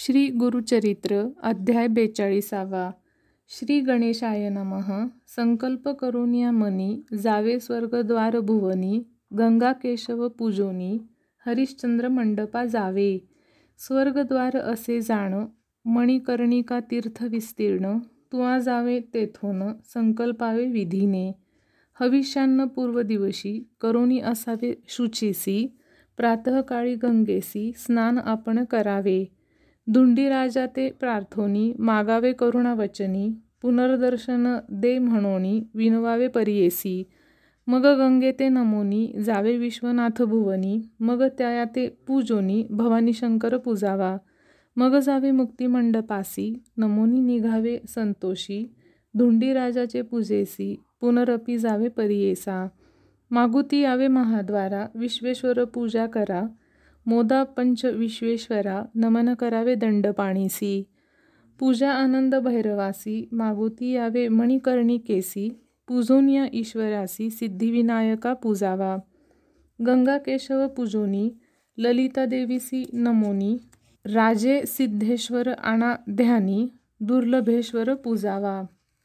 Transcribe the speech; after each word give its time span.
श्री 0.00 0.28
गुरुचरित्र 0.28 1.28
अध्याय 1.42 1.86
बेचाळीसावा. 1.86 2.90
श्री 3.48 3.80
गणेशाय 3.80 4.48
नमः. 4.48 5.06
संकल्प 5.36 5.88
करून 5.88 6.34
या 6.34 6.50
मनी 6.50 7.02
जावे 7.22 7.60
स्वर्गद्वार 7.60 8.40
भुवनी 8.40 9.02
गंगा 9.38 9.72
केशव 9.72 10.28
पूजोनी 10.28 10.98
हरिश्चंद्र 11.46 12.08
मंडपा 12.08 12.64
जावे. 12.64 13.18
स्वर्गद्वार 13.78 14.56
असे 14.56 15.00
जाण 15.00 15.44
मणिकर्णिका 15.84 16.80
तीर्थ 16.80 17.24
विस्तीर्ण 17.24 17.98
तुआ 18.32 18.58
जावे 18.58 19.00
तेथोन 19.00 19.62
संकल्पावे 19.94 20.66
विधीने. 20.66 21.32
हविष्यान्न 22.00 22.64
पूर्व 22.64 23.00
दिवशी 23.00 23.68
करोनी 23.80 24.20
असावे 24.20 24.82
शुचीसी 24.88 25.76
प्रातःकाळी 26.16 26.94
गंगेसी 26.94 27.72
स्नान 27.76 28.18
आपण 28.18 28.64
करावे. 28.64 29.37
धुंडीराजा 29.88 30.66
ते 30.76 30.88
प्रार्थोनी 31.00 31.72
मागावे 31.78 32.32
करुणा 32.32 32.74
वचनी 32.74 33.28
पुनर्दर्शन 33.62 34.46
दे 34.80 34.98
म्हणोनी 34.98 35.60
विनवावे 35.74 36.28
परियेसी 36.28 37.02
मग 37.66 37.86
गंगे 37.98 38.32
ते 38.32 38.48
नमोनी 38.48 39.06
जावे 39.24 39.56
विश्वनाथ 39.56 40.22
भुवनी 40.22 40.80
मग 41.00 41.22
त्या 41.38 41.64
ते 41.76 41.88
पूजोनी 42.06 42.62
भवानी 42.70 43.12
शंकर 43.12 43.56
पूजावा 43.56 44.16
मग 44.76 44.98
जावे 44.98 45.30
मुक्तिमंडपासी 45.30 46.52
नमोनी 46.76 47.20
निघावे 47.20 47.78
संतोषी 47.88 48.64
धुंडीराजाचे 49.14 50.02
पूजेसी 50.02 50.74
पुनरपी 51.00 51.58
जावे 51.58 51.88
परियेसा 51.88 52.66
मागुती 53.30 53.80
यावे 53.80 54.08
महाद्वारा 54.08 54.86
विश्वेश्वर 54.94 55.64
पूजा 55.64 56.06
करा 56.06 56.42
मोदा 57.06 57.42
पंच 57.44 57.84
विश्वेश्वरा 57.84 58.82
नमन 58.94 59.34
करावे 59.34 59.74
दंडपाणीसी. 59.74 60.84
पूजा 61.58 61.90
आनंद 61.90 62.34
भैरवासी 62.34 63.28
मागुती 63.32 63.92
यावे 63.92 64.28
मणिकर्णी 64.28 64.98
केसी 64.98 65.48
पूजोनिया 65.88 66.46
ईश्वरासी 66.52 67.30
सिद्धिविनायका 67.30 68.34
पूजावा. 68.34 68.96
गंगा 69.86 70.18
केशव 70.18 70.66
पूजोनी 70.68 71.30
ललिता 71.78 72.24
देवीसी 72.24 72.84
नमोनी 72.92 73.56
राजे 74.04 74.62
सिद्धेश्वर 74.66 75.48
आणा 75.48 75.94
ध्यानी 76.10 76.68
दुर्लभेश्वर 77.00 77.94
पूजावा. 77.94 78.62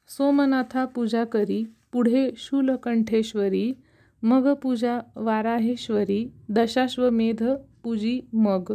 सोमनाथा 0.07 0.85
पूजा 0.85 1.23
करी 1.23 1.63
पुढे 1.93 2.29
शूलकंठेश्वरी 2.37 3.73
मग 4.23 4.53
पूजा 4.53 4.99
वाराहेश्वरी 5.15 6.27
दशाश्वमेध 6.49 7.43
पूजी 7.83 8.15
मग. 8.45 8.73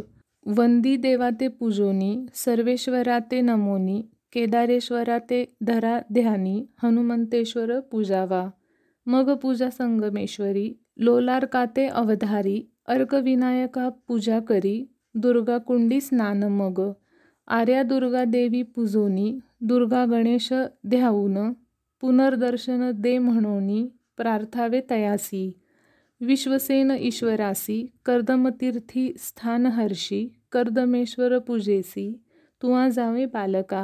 वंदी 0.57 0.95
देवा 1.05 1.29
ते 1.39 1.47
पूजोनी 1.59 2.11
सर्वेश्वरा 2.43 3.19
ते 3.31 3.41
नमोनी 3.49 3.97
केदारेश्वरा 4.33 5.17
ते 5.29 5.39
धरा 5.69 5.93
ध्यानी 6.13 6.55
हनुमंतेश्वर 6.83 7.79
पूजावा. 7.91 8.41
मग 9.07 9.29
पूजा 9.41 9.69
संगमेश्वरी 9.69 10.67
लोलार 11.07 11.45
ते 11.75 11.87
अवधारी 12.01 12.57
अर्कविनायका 12.95 13.89
पूजा 14.07 14.39
करी 14.49 14.77
दुर्गा 15.23 15.57
कुंडी 15.67 15.99
स्नान 16.01 16.43
मग. 16.59 16.79
आर्या 17.57 17.83
दुर्गा 17.91 18.23
देवी 18.35 18.61
पूजोनी 18.75 19.29
दुर्गा 19.69 20.05
गणेश 20.05 20.51
ध्याऊन 20.87 21.37
पुनर्दर्शन 22.01 22.91
दे 23.05 23.17
म्हणोनी 23.19 23.81
प्रार्थावे 24.17 24.81
तयासी. 24.89 25.43
विश्वसेन 26.21 26.91
ईश्वरासी 26.99 27.85
कर्दमतीर्थी 28.05 29.11
स्थानहर्षी 29.17 30.27
कर्दमेश्वर 30.51 31.37
पूजेसी 31.47 32.11
तुवा 32.61 32.87
जावे 32.89 33.25
बालका 33.33 33.83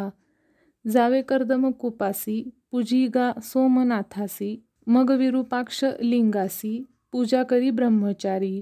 जावे 0.85 1.21
कर्दम 1.29 1.69
कुपासी 1.79 2.41
पूजिगा 2.71 3.31
सोमनाथासी 3.43 4.55
मग 4.87 5.11
विरूपाक्ष 5.17 5.83
लिंगासी 6.01 6.75
पूजा 7.11 7.43
करी 7.49 7.69
ब्रह्मचारी 7.71 8.61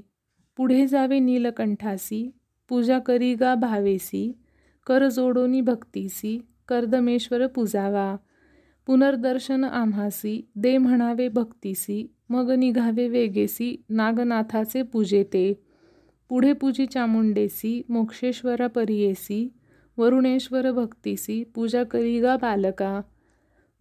पुढे 0.60 0.86
जावे 0.88 1.20
नीलकंठासी 1.20 2.24
पूजा 2.70 3.00
करी 3.08 3.34
गा 3.36 3.56
भावेसी 3.56 4.32
कर 4.88 5.08
जोडोनी 5.10 5.62
भक्तीसी 5.62 6.38
कर्दमेश्वर 6.68 7.48
पूजावा 7.48 8.16
पुनर्दर्शन 8.88 9.64
आम्हासी 9.64 10.42
दे 10.56 10.78
म्हणावे 10.78 11.28
भक्तीसी 11.28 12.06
मग 12.34 12.52
निघावे 12.52 13.08
वेगेसी 13.08 13.84
नागनाथाचे 13.90 14.82
पूजेते. 14.82 15.54
पुढे 16.30 16.54
पूजी 16.54 16.86
चामुंडेसी 16.86 17.82
मोक्षेश्वरा 17.90 18.68
परियेसी 18.68 19.54
वरुणेश्वर 19.98 20.72
भक्तीसी 20.72 21.44
पूजा 21.44 21.84
करी 21.84 22.20
गा 22.20 22.36
बालका. 22.36 23.02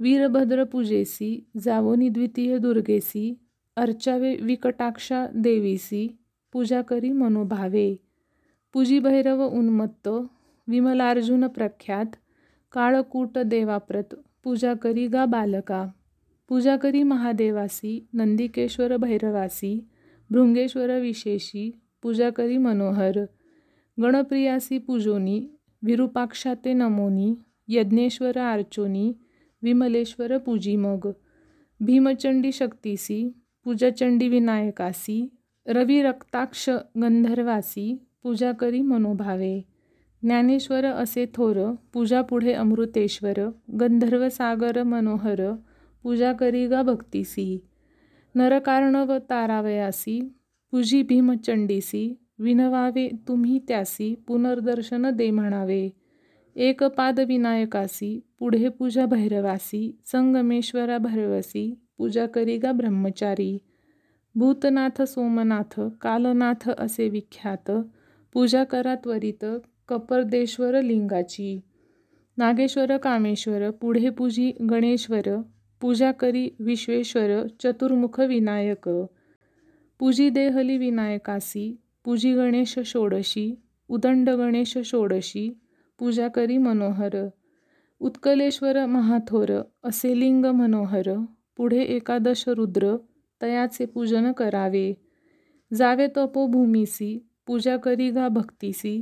वीरभद्र 0.01 0.65
पूजेसी 0.65 1.47
जावोनी 1.63 2.09
द्वितीय 2.09 2.59
दुर्गेसी 2.59 3.39
अर्चावे 3.77 4.37
विकटाक्षा 4.37 5.27
देवीसी 5.35 6.19
पूजा 6.53 6.83
करी 6.83 7.13
मनोभावे. 7.13 7.97
पूजी 8.73 8.99
भैरव 8.99 9.45
उन्मत्त 9.47 10.09
विमलार्जुन 10.69 11.47
प्रख्यात 11.47 12.07
काळकूट 12.73 13.39
देवाप्रत 13.39 14.15
पूजा 14.45 14.75
करी 14.75 15.07
गा 15.07 15.25
बालका. 15.25 15.89
पूजा 16.53 16.77
करी 16.77 17.03
महादेवासी 17.03 17.91
नंदिकेश्वर 18.15 18.97
भैरवासी 18.97 19.71
भृंगेश्वर 20.31 20.91
विशेषी 21.01 21.71
पूजा 22.03 22.29
करी 22.31 22.59
मनोहर 22.59 23.19
गणप्रियासी 23.99 24.79
पूजोनी 24.79 25.39
विरूपाक्षाते 25.83 26.73
नमोनी 26.73 27.33
यज्ञेश्वर 27.69 28.39
आर्चोनी 28.39 29.07
विमलेश्वर 29.63 30.37
पूजी 30.39 30.77
मग 30.77 31.11
भीमचंडी 31.81 32.53
शक्तीसी 32.53 33.21
पूजाचंडी 33.65 34.29
विनायकासी 34.29 35.19
रवी 35.67 36.01
रक्ताक्ष 36.03 36.69
गंधर्वासी 37.03 37.95
पूजा 38.23 38.53
करी 38.61 38.83
मनोभावे 38.83 39.61
ज्ञानेश्वर 40.23 40.93
असे 40.93 41.27
थोर 41.35 41.65
पूजा 41.93 42.23
पुढे 42.23 42.53
अमृतेश्वर 42.53 43.47
गंधर्व 43.81 44.29
सागर 44.29 44.83
मनोहर 44.83 45.49
पूजा 46.03 46.33
करी 46.33 46.67
गा 46.67 46.83
भक्तीसी। 46.83 47.63
नरकार्णव 48.35 49.19
तारावयासी 49.31 50.21
पूजी 50.71 51.03
भीमचंडीसी 51.03 52.19
विनवावे 52.39 53.09
तुम्ही 53.29 53.59
त्यासी 53.69 54.15
पुनर्दर्शन 54.15 55.11
दे 55.11 55.31
म्हणावे। 55.31 55.89
एक 56.57 56.85
पाद 56.85 57.21
विनायकासी 57.21 58.21
पुढे 58.39 58.69
पूजा 58.69 59.07
भैरवासी 59.07 59.99
संगमेश्वरा 60.05 60.99
भैरवसी 60.99 61.75
पूजा 61.99 62.27
करी 62.27 62.57
गा 62.59 62.73
ब्रह्मचारी। 62.73 63.59
भूतनाथ 64.35 65.03
सोमनाथ 65.03 65.81
कालनाथ 66.01 66.71
असे 66.79 67.09
विख्यात 67.09 67.71
पूजा 68.33 68.65
करा 68.65 68.95
त्वरित 68.95 69.45
कपर्देश्वर 69.89 70.81
लिंगाची। 70.83 71.61
नागेश्वर 72.39 72.97
कामेश्वर 72.97 73.71
पुढे 73.71 74.11
पूजी 74.11 74.53
गणेश्वर 74.71 75.41
पूजा 75.83 76.13
करी 76.13 76.49
विश्वेश्वर 76.61 77.47
चतुर्मुख 77.61 78.21
विनायक 78.21 78.89
पूजी 79.99 80.31
देहली 80.31 80.79
विनायकासी 80.79 81.77
पूजी 82.05 82.35
गणेश 82.35 82.79
षोडशी 82.85 83.55
उदंड 83.89 84.31
गणेश 84.31 84.79
षोडशी 84.85 85.51
पूजा 85.99 86.29
करी 86.29 86.59
मनोहर 86.59 87.29
उत्कलेश्वर 88.01 88.87
महाथोर 88.87 89.63
असे 89.85 90.21
लिंग 90.21 90.45
मनोहर 90.45 91.11
पुढे 91.57 91.83
एकादश 91.83 92.49
रुद्र 92.49 92.97
तयाचे 93.43 93.87
पूजन 93.87 94.33
करावे. 94.33 94.95
जावे 95.75 96.09
तपोभूमीसी 96.17 97.27
पूजा 97.47 97.77
करी 97.77 98.11
गा 98.11 98.29
भक्तीसी 98.29 99.01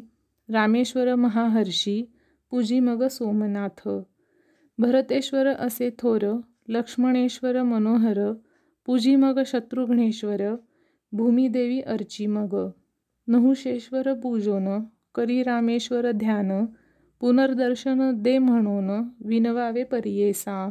रामेश्वर 0.49 1.15
महाहर्षी 1.15 2.03
पूजी 2.51 2.81
मग 2.81 3.07
सोमनाथ. 3.09 3.89
भरतेश्वर 4.79 5.47
असे 5.47 5.91
थोर 5.99 6.41
लक्ष्मणेश्वर 6.71 7.63
मनोहर 7.63 8.33
पूजी 8.87 9.17
मग 9.17 9.41
शत्रुघ्नेश्वर 9.47 10.57
भूमिदेवी 11.13 11.81
अर्ची 11.81 12.27
मग. 12.27 12.71
नहुशेश्वर 13.29 14.15
पूजोन 14.15 14.69
करी 15.15 15.43
रामेश्वर 15.43 16.11
ध्यान 16.11 16.67
पुनर्दर्शन 17.21 18.13
दे 18.15 18.39
म्हणून 18.39 19.09
विनवावे 19.25 19.85
परियेसा. 19.85 20.71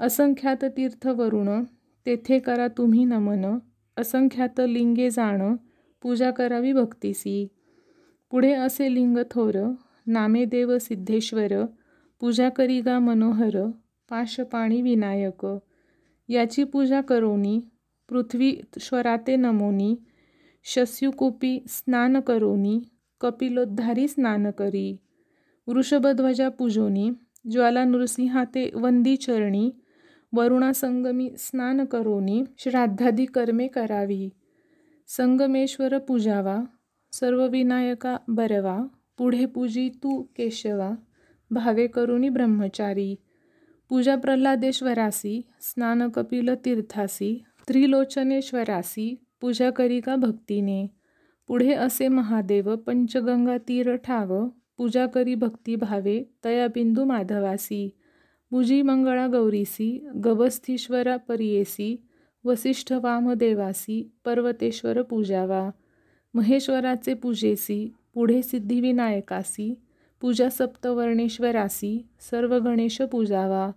असंख्यात 0.00 0.64
तीर्थ 0.64 1.06
वरुण 1.06 1.64
तेथे 2.06 2.38
करा 2.38 2.68
तुम्ही 2.68 3.04
नमन. 3.04 3.58
असंख्यात 3.96 4.60
लिंगे 4.60 5.10
जाण 5.10 5.56
पूजा 6.02 6.30
करावी 6.30 6.72
भक्तीसी. 6.72 7.48
पुढे 8.30 8.52
असे 8.52 8.94
लिंग 8.94 9.18
थोर 9.30 9.72
नामे 10.06 10.44
देव 10.44 10.78
सिद्धेश्वर 10.78 11.66
पूजा 12.20 12.48
करी 12.48 12.80
गा 12.80 12.98
मनोहर 12.98 13.70
पाशपाणी 14.10 14.80
विनायक 14.82 15.44
याची 16.28 16.64
पूजा 16.64 17.00
करोनी 17.00 17.58
पृथ्वीश्वराते 18.08 19.36
नमोनी 19.36 19.94
शस्युकूपी 20.66 21.58
स्नान 21.68 22.20
करोनी 22.20 22.78
कपिलोद्धारी 23.20 24.06
स्नान 24.08 24.50
करी 24.50 24.96
वृषभध्वजा 25.68 26.48
पूजोनी 26.48 27.10
ज्वाला 27.50 27.84
नृसिंहाते 27.84 28.70
वंदी 28.74 29.16
चरणी 29.16 29.70
वरुणासंगमी 30.32 31.28
स्नान 31.38 31.84
करोनी 31.84 32.42
श्राद्धादी 32.58 33.24
कर्मे 33.26 33.66
करावी 33.66 34.28
संगमेश्वर 35.08 35.98
पूजावा 35.98 36.58
सर्व 37.12 37.46
विनायका 37.46 38.16
बरवा 38.28 38.78
पुढे 39.18 39.46
पूजी 39.46 39.88
तू 40.02 40.20
केशवा 40.36 40.90
भावे 41.50 41.86
करुणी 41.86 42.28
ब्रह्मचारी 42.28 43.14
पूजा 43.90 44.16
प्रल्हादेश्वरासी 44.16 45.40
स्नान 45.62 46.08
कपिल 46.08 46.54
तीर्थासी 46.64 47.32
त्रिलोचनेश्वरासी 47.68 49.14
पूजा 49.40 49.70
करी 49.70 50.00
का 50.00 50.16
भक्तीने 50.16 50.86
पुढे 51.48 51.72
असे 51.74 52.08
महादेव 52.08 52.74
पंचगंगा 52.76 53.56
तीर 53.68 53.94
ठाव 54.04 54.34
पूजा 54.76 55.06
करी 55.06 55.34
भक्ती 55.34 55.76
भावे 55.76 56.22
तया 56.44 56.66
बिंदू 56.74 57.04
माधवासी 57.04 57.88
पूजी 58.52 58.80
मंगळा 58.82 59.26
गौरीसी 59.26 59.90
गवस्थीश्वरा 60.24 61.16
परियेसी 61.28 61.96
वसिष्ठ 62.44 62.92
वामदेवासी 63.02 64.02
पर्वतेश्वर 64.24 65.02
पूजावा 65.02 65.68
महेश्वराचे 66.34 67.14
पूजेसी 67.14 67.80
पुढे 68.14 68.40
सिद्धिविनायकासी 68.42 69.74
पूजा 70.20 70.48
सप्तवर्णेश्वरासी 70.50 72.00
सर्व 72.30 72.58
गणेश 72.64 73.00
पूजावा 73.12 73.70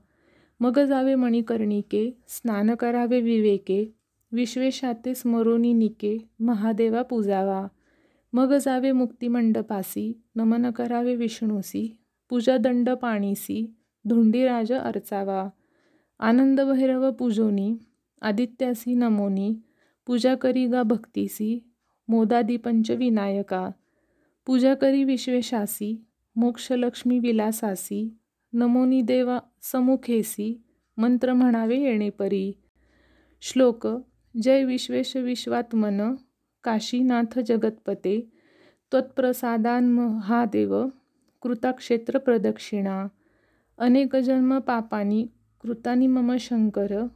मग 0.60 0.80
जावे 0.90 1.16
मणिकर्णिके 1.16 2.10
स्नान 2.30 2.74
करावे 2.80 3.20
विवेके 3.22 3.84
विश्वेशाते 4.32 5.14
स्मरोनी 5.16 5.74
निके 5.74 6.18
महादेवा 6.46 7.02
पूजावा 7.10 7.66
मग 8.34 8.54
जावे 8.66 8.92
मुक्तिमंडपासी 8.92 10.12
नमन 10.36 10.70
करावे 10.76 11.16
विष्णूसी 11.16 11.88
पूजा 12.30 12.58
दंड 12.58 12.90
पाणीसी 13.02 13.66
धुंडीराज 14.06 14.72
अर्चावा 14.74 15.48
आनंद 16.20 16.62
भैरव 16.62 17.10
पूजोनी 17.20 17.74
आदित्यासी 18.22 18.94
नमोनी 18.96 19.54
पूजा 20.08 20.36
करी 20.42 20.66
गा 20.68 20.84
भक्तीसी 20.84 21.60
मोदादी 22.10 22.58
पंचविनायका 22.58 23.70
पूजा 24.48 24.74
करी 24.82 25.04
विश्वेशासी 25.04 25.96
मोक्षलक्ष्मी 26.36 27.20
विलासासी 27.20 28.18
नमोनी 28.54 29.02
देवा 29.02 29.40
समुखेसी 29.62 30.64
मंत्र 30.98 31.34
म्हणावे 31.34 31.78
येणेपरी 31.78 32.52
श्लोक 33.42 33.88
जय 34.44 34.64
विश्वेश 34.64 35.16
विश्वात्मन 35.16 36.16
काशीनाथ 36.64 37.40
जगतपते 37.40 38.20
त्वत्प्रसादान 38.92 39.92
महादेव 39.92 40.88
कृताक्षेत्र 41.42 42.18
प्रदक्षिणा। 42.18 43.08
अनेक 43.78 44.16
जन्म 44.16 44.60
पापानी 44.60 45.28
कृतानी 45.62 46.08
मम 46.08 46.36
शंकर 46.40 47.08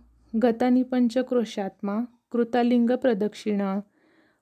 गतानी 0.44 0.84
पंचक्रोशात्मा 0.84 2.00
कृतालिंग 2.32 2.90
प्रदक्षिणा। 2.90 3.80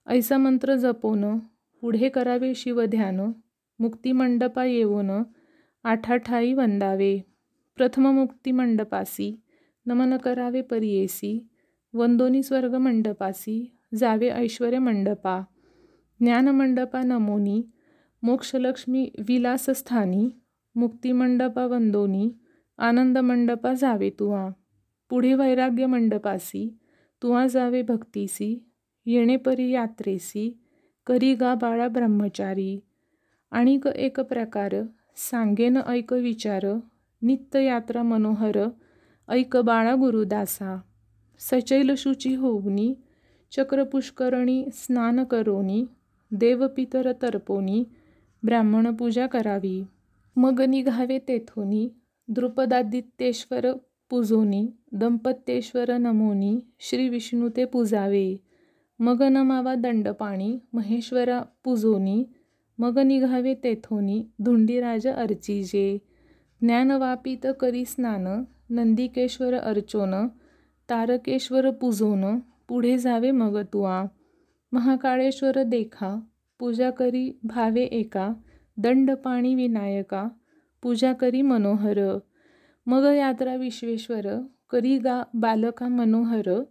ऐसा 0.07 0.37
मंत्र 0.37 0.75
जपोन 0.75 1.39
पुढे 1.81 2.09
करावे 2.09 2.53
शिवध्यान। 2.55 3.31
मुक्तिमंडपा 3.79 4.65
येऊन 4.65 5.23
आठाठाई 5.83 6.53
वंदावे. 6.53 7.19
प्रथम 7.75 8.07
मुक्तिमंडपासी 8.07 9.41
नमन 9.85 10.17
करावे 10.17 10.61
परियेसी 10.61 11.47
वंदोनी 11.93 12.43
स्वर्ग 12.43 12.75
मंडपासी 12.75 13.77
जावे 13.95 14.29
ऐश्वर्य 14.29 14.79
मंडपा. 14.79 15.41
ज्ञानमंडपा 16.19 17.01
नमोनी 17.01 17.63
मोक्षलक्ष्मी 18.23 19.09
विलासस्थानी 19.27 20.29
मुक्तिमंडपा 20.75 21.65
वंदोनी 21.65 22.31
आनंदमंडपा 22.77 23.73
जावे 23.73 24.09
तुवा. 24.09 24.49
पुढे 25.09 25.33
वैराग्य 25.33 25.85
मंडपासी 25.85 26.77
तुवा 27.23 27.47
जावे 27.47 27.81
भक्तीसी 27.81 28.63
येणेपरी 29.05 29.71
यात्रेसी 29.71 30.59
करी 31.05 31.35
गा 31.35 31.55
बाळा 31.55 31.87
ब्रह्मचारी. 31.87 32.79
आणिक 33.53 33.87
एक 33.87 34.19
प्रकार 34.19 34.73
सांगेन 35.15 35.77
ऐक 35.87 36.13
विचार 36.13 36.65
नित्य 37.21 37.63
यात्रा 37.63 38.03
मनोहर 38.03 38.57
ऐक 39.29 39.57
बाळा 39.57 39.95
गुरुदासा 39.95 40.77
सचैल 41.39 41.93
शुची 41.97 42.35
होवनी 42.35 42.93
चक्रपुष्करणी 43.51 44.63
स्नान 44.73 45.23
करोनी 45.23 45.85
देवपितर 46.31 47.11
तर्पोनी 47.21 47.83
ब्राह्मण 48.43 48.95
पूजा 48.95 49.27
करावी. 49.27 49.83
मग 50.35 50.61
निघावे 50.61 51.19
तेथोनी 51.27 51.89
द्रुपदादित्येश्वर 52.27 53.65
पूजोनी 54.09 54.67
दंपत्येश्वर 54.91 55.97
नमोनी 55.97 56.59
श्री 56.79 57.09
विष्णू 57.09 57.49
ते 57.57 57.65
पूजावे. 57.65 58.37
मग 58.99 59.23
नमावा 59.23 59.75
दंडपाणी 59.75 60.57
महेश्वरा 60.73 61.41
पूजोनी 61.63 62.23
मग 62.79 62.99
निघावे 62.99 63.53
तेथोनी 63.53 64.25
धुंडीराज 64.39 65.07
अर्चिजे 65.07 65.97
ज्ञानवापित 66.61 67.47
करी 67.59 67.85
स्नान 67.85 68.43
नंदिकेश्वर 68.69 69.53
अर्चोन 69.53 70.27
तारकेश्वर 70.89 71.69
पुजोन 71.71 72.39
पुढे 72.67 72.97
जावे 72.97 73.31
मग 73.31 73.61
तुआ. 73.73 74.03
महाकाळेश्वर 74.71 75.63
देखा 75.63 76.19
पूजा 76.59 76.89
करी 76.89 77.39
भावे 77.43 77.81
एका 77.81 78.33
दंडपाणी 78.77 79.55
विनायका 79.55 80.27
पूजा 80.81 81.13
करी 81.13 81.41
मनोहर. 81.41 82.19
मग 82.85 83.03
यात्रा 83.03 83.55
विश्वेश्वर 83.55 84.41
करी 84.69 84.97
गा 84.97 85.23
बालका 85.33 85.87
मनोहर 85.87 86.63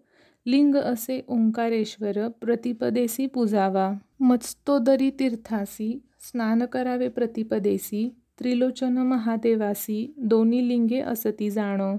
लिंग 0.46 0.74
असे 0.74 1.24
ओंकारेश्वर 1.28 2.28
प्रतिपदेसी 2.28 3.26
पूजावा. 3.26 3.92
मत्स्तोदरी 4.22 5.10
तीर्थासी 5.10 6.02
स्नान 6.20 6.64
करावे 6.64 7.08
प्रतिपदेसी 7.08 8.08
त्रिलोचन 8.38 8.98
महादेवासी 8.98 10.14
दोन्ही 10.18 10.68
लिंगे 10.68 11.00
असती 11.00 11.50
जाणो. 11.50 11.96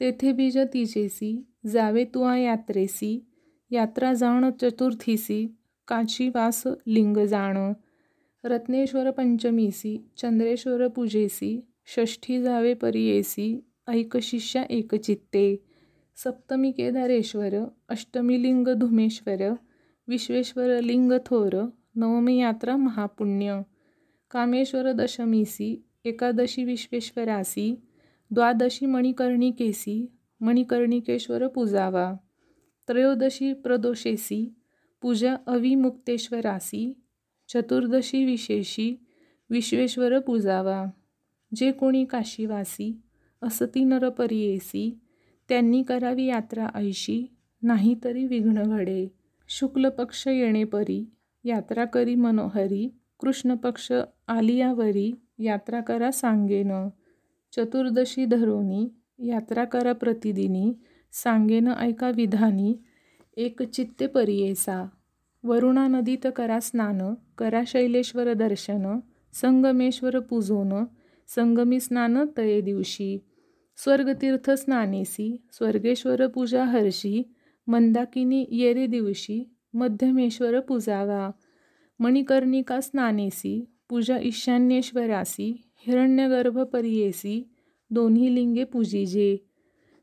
तेथे 0.00 0.32
बीज 0.32 0.58
तिजेसी 0.58 1.44
जावे 1.66 2.04
तुआ 2.04 2.36
यात्रेसी 2.36 3.24
यात्रा 3.70 4.12
जाण 4.12 4.50
चतुर्थीसी 4.60 5.56
काची 5.88 6.28
वास 6.28 6.62
लिंग 6.86 7.16
जाणो. 7.16 7.72
रत्नेश्वर 8.44 9.10
पंचमीसी 9.10 10.10
चंद्रेश्वर 10.16 10.88
पूजेसी 10.88 11.60
षष्ठी 11.86 12.42
जावे 12.42 12.74
परियेसी 12.74 13.60
ऐक 13.88 14.16
शिष्या 14.16 14.62
एकचित्ते 14.62 15.64
सप्तमी 16.16 16.70
केदारेश्वर 16.70 17.64
अष्टमी 17.88 18.42
लिंग 18.42 18.68
धुमेश्वर 18.68 19.54
विश्वेश्वर 20.08 20.80
लिंग 20.80 21.12
थोर 21.26 21.54
नवमी 21.94 22.40
यात्रा 22.40 22.76
महापुण्य 22.76 23.60
कामेश्वर 24.30 24.92
दशमीसी 24.92 25.86
एकादशी 26.04 26.64
विश्वेश्वरासी 26.64 27.74
द्वादशी 28.30 28.86
मणिकर्णिकेसी 28.86 30.12
मणिकर्णिकेश्वर 30.40 31.46
पूजावा 31.46 32.14
त्रयोदशी 32.88 33.52
प्रदोषेसी 33.52 34.54
पूजा 35.02 35.36
अविमुक्तेश्वरासी 35.46 37.00
चतुर्दशी 37.48 38.24
विशेषी 38.24 39.04
विश्वेश्वर 39.50 40.18
पूजावा 40.18 40.84
जे 41.54 41.72
कोणी 41.72 42.04
काशीवासी 42.04 43.00
असती 43.42 43.84
नरपरियेसी 43.84 44.98
त्यांनी 45.48 45.82
करावी 45.82 46.26
यात्रा 46.26 46.68
ऐशी 46.74 47.34
नाहीतरी 47.62 48.26
विघ्न 48.26 48.62
घडे. 48.62 49.15
शुक्ल 49.48 49.88
पक्ष 49.88 50.26
येणेपरी 50.26 51.10
यात्रा 51.44 51.84
करी 51.84 52.14
मनोहरी 52.14 52.94
कृष्ण 53.20 53.54
पक्ष 53.54 53.92
आलियावरी 54.28 55.12
यात्रा 55.38 55.80
करा 55.80 56.10
सांगेन. 56.10 56.88
चतुर्दशी 57.52 58.24
धरोनी 58.24 58.88
यात्रा 59.18 59.64
करा 59.64 59.92
प्रतिदिनी 59.92 60.74
सांगेन 61.12 61.68
ऐका 61.68 62.10
विधानी 62.10 62.74
एक 63.36 63.62
चित्ते 63.62 64.06
परियेसा. 64.06 64.88
वरुणा 65.44 65.86
नदीत 65.86 66.26
करा 66.36 66.60
स्नान 66.60 67.14
करा 67.38 67.62
शैलेश्वर 67.66 68.32
दर्शन 68.32 68.98
संगमेश्वर 69.32 70.18
पूजोन 70.18 70.84
संगमी 71.28 71.80
स्नान 71.80 72.24
तये 72.36 72.60
दिवशी. 72.60 73.18
स्वर्गतीर्थ 73.76 74.50
स्नानेसी 74.50 75.42
स्वर्गेश्वर 75.52 76.26
पूजा 76.26 76.64
हर्षी 76.64 77.22
मंदाकिनी 77.66 78.46
येरे 78.50 78.86
दिवशी 78.86 79.44
मध्यमेश्वर 79.74 80.60
पूजावा 80.60 81.30
मणिकर्णिका 81.98 82.80
स्नानेसी 82.80 83.64
पूजा 83.88 84.18
ईशान्येश्वरासी 84.18 85.62
हिरण्यगर्भ 85.78 86.58
परियेसी 86.62 87.42
दोन्ही 87.90 88.34
लिंगे 88.34 88.64
पूजिजे. 88.64 89.36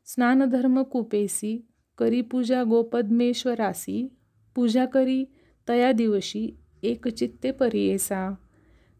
स्नानधर्म 0.06 0.82
कुपेसी 0.82 1.66
करी 1.98 2.20
पूजा 2.20 2.62
गोपद्मेश्वरासी 2.62 4.08
पूजा 4.54 4.86
करी 4.86 5.24
तया 5.68 5.92
दिवशी 5.92 6.50
एकचित्ते 6.82 7.50
परियेसा. 7.50 8.34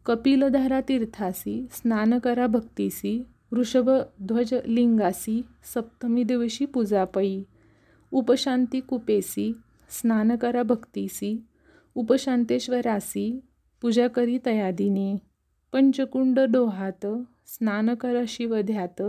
कपिलधारा 0.05 0.81
तीर्थासी 0.81 1.67
स्नान 1.71 2.19
करा 2.19 2.47
भक्तीसी 2.47 3.23
वृषभध्वज 3.51 4.53
लिंगासी 4.65 5.41
सप्तमी 5.73 6.23
दिवशी 6.23 6.65
पूजापई 6.65 7.43
उपशांती 8.19 8.79
कुपेसी 8.89 9.51
स्नान 9.91 10.35
करा 10.41 10.61
भक्तीसी 10.63 11.37
उपशांतेश्वरासी 11.95 13.27
पूजा 13.83 14.07
करी 14.15 14.37
तयादिनी 14.45 15.15
पंचकुंड 15.73 16.39
डोहात 16.51 17.05
स्नान 17.47 17.93
करा 18.01 18.21
शिवध्यात 18.27 19.01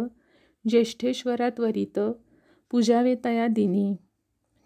ज्येष्ठेश्वरा 0.64 1.48
त्वरित 1.56 1.98
पूजावे 2.70 3.14
तया 3.24 3.46
दिनी 3.46 3.94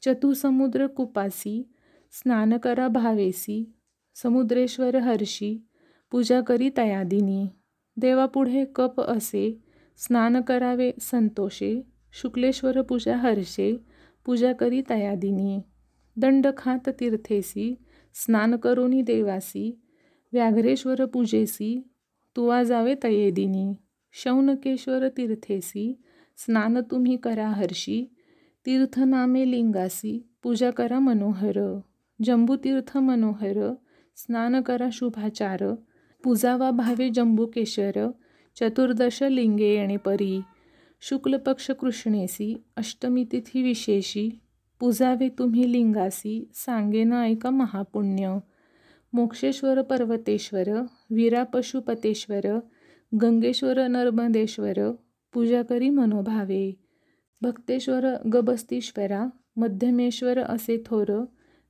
चतुसमुद्र 0.02 0.86
कुपासी 0.96 1.62
स्नान 2.12 2.56
करा 2.58 2.88
भावेसी 2.88 3.64
समुद्रेश्वर 4.16 4.96
हर्षी 5.02 5.56
पूजा 6.12 6.40
करी 6.46 6.70
तयादिनी 6.76 7.46
देवापुढे 7.96 8.64
कप 8.76 9.00
असे 9.00 9.44
स्नान 9.98 10.40
करावे 10.40 10.90
संतोषे 11.00 11.72
शुक्लेश्वर 12.20 12.80
पूजा 12.82 13.16
हर्षे 13.16 13.72
पूजा 14.24 14.52
करी 14.52 14.82
तयादिनी. 14.82 15.62
दंड 16.18 16.46
खात 16.58 16.88
तीर्थेसी 16.88 17.78
स्नान 18.14 18.56
करोनी 18.56 19.02
देवासी 19.02 19.80
व्याघ्रेश्वर 20.32 21.06
पूजेसी 21.06 21.90
तुवा 22.36 22.62
जावे 22.62 22.94
तयेदिनी. 23.02 23.74
शौनकेश्वर 24.12 25.08
तीर्थेसी 25.08 26.02
स्नान 26.36 26.80
तुम्ही 26.80 27.16
करा 27.16 27.48
हर्षी 27.48 28.04
तीर्थनामे 28.66 29.50
लिंगासी 29.50 30.30
पूजा 30.42 30.70
करा 30.70 30.98
मनोहर. 30.98 31.80
जंबूतीर्थ 32.22 32.96
मनोहर 32.96 33.74
स्नान 34.16 34.60
करा 34.60 34.88
शुभाचार 34.92 35.74
पूजावा 36.24 36.70
भावे 36.70 37.10
जंबुकेश्वर 37.10 38.10
चतुर्दश 38.56 39.22
लिंगे 39.22 39.68
येणे 39.74 39.96
परी 39.96 40.40
शुक्ल 41.02 41.36
पक्ष 41.36 41.70
कृष्णेसी 41.70 42.62
अष्टमी 42.76 43.24
तिथी 43.32 43.62
विशेषी 43.62 44.40
पूजावे 44.80 45.28
तुम्ही 45.28 45.72
लिंगासी 45.72 46.50
सांगेन 46.54 47.12
ऐका 47.12 47.50
महापुण्य. 47.50 48.38
मोक्षेश्वर 49.12 49.82
पर्वतेश्वर 49.82 50.82
वीरा 51.10 51.42
पशुपतेश्वर 51.42 52.58
गंगेश्वर 53.22 53.88
नर्मदेश्वर 53.88 54.92
पूजा 55.32 55.62
करी 55.62 55.90
मनोभावे. 55.90 56.76
भक्तेश्वर 57.42 58.06
गबस्तीश्वरा 58.32 59.26
मध्यमेश्वर 59.56 60.38
असे 60.38 60.82
थोर 60.86 61.24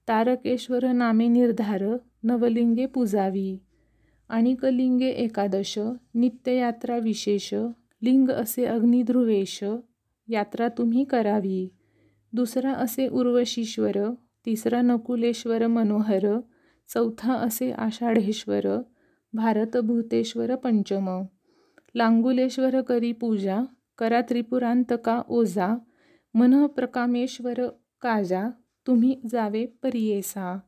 तारकेश्वर 0.09 0.93
नामे 0.93 1.29
निर्धार 1.29 1.85
नवलिंगे 2.23 2.87
पूजावी. 2.87 3.59
आणि 4.29 4.55
कलिंगे 4.55 5.09
एकादश 5.09 5.79
नित्ययात्रा 6.15 6.97
विशेष 6.97 7.55
लिंग 8.03 8.29
असे 8.31 8.65
अग्निध्रुवेश 8.65 9.65
यात्रा 10.29 10.69
तुम्ही 10.69 11.05
करावी. 11.05 11.69
दुसरा 12.33 12.73
असे 12.73 13.09
उर्वशीश्वर 13.09 13.97
तिसरा 14.47 14.81
नकुलेश्वर 14.81 15.67
मनोहर 15.67 16.41
चौथा 16.89 17.35
असे 17.35 17.71
आषाढेश्वर 17.71 18.83
भारतभूतेश्वर 19.33 20.57
पंचम. 20.57 21.23
लांगुलेश्वर 21.95 22.81
करी 22.81 23.13
पूजा 23.13 23.61
करा 23.99 24.21
त्रिपुरांतका 24.21 25.23
ओजा 25.29 25.77
मन 26.35 26.67
प्रकामेश्वर 26.67 27.69
काजा 28.01 28.49
तुम्ही 28.87 29.21
जावे 29.31 29.67
परियेसा. 29.83 30.59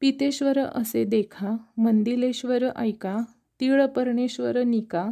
पितेश्वर 0.00 0.58
असे 0.58 1.04
देखा 1.04 1.56
मंदिलेश्वर 1.76 2.62
ऐका 2.76 3.18
तीळपर्णेश्वर 3.60 4.62
निका 4.62 5.10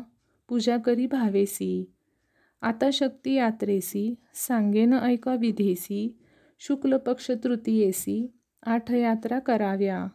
पूजा 0.51 0.77
करी 0.79 1.07
भावेसी. 1.07 1.85
आता 2.63 2.91
शक्ती 2.93 3.35
यात्रेसी 3.35 4.15
सांगेन 4.35 4.93
ऐका 4.93 5.35
विधेसी 5.35 6.19
शुक्ल 6.59 6.97
पक्ष 6.97 7.31
तृतीयेसी 7.45 8.31
आठ 8.67 8.91
यात्रा 8.91 9.39
कराव्या 9.39 10.07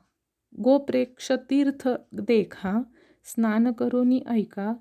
गोप्रेक्षतीर्थ 0.59 1.87
देखा 2.13 2.81
स्नान 3.25 3.71
करोनी 3.71 4.21
ऐका 4.27 4.73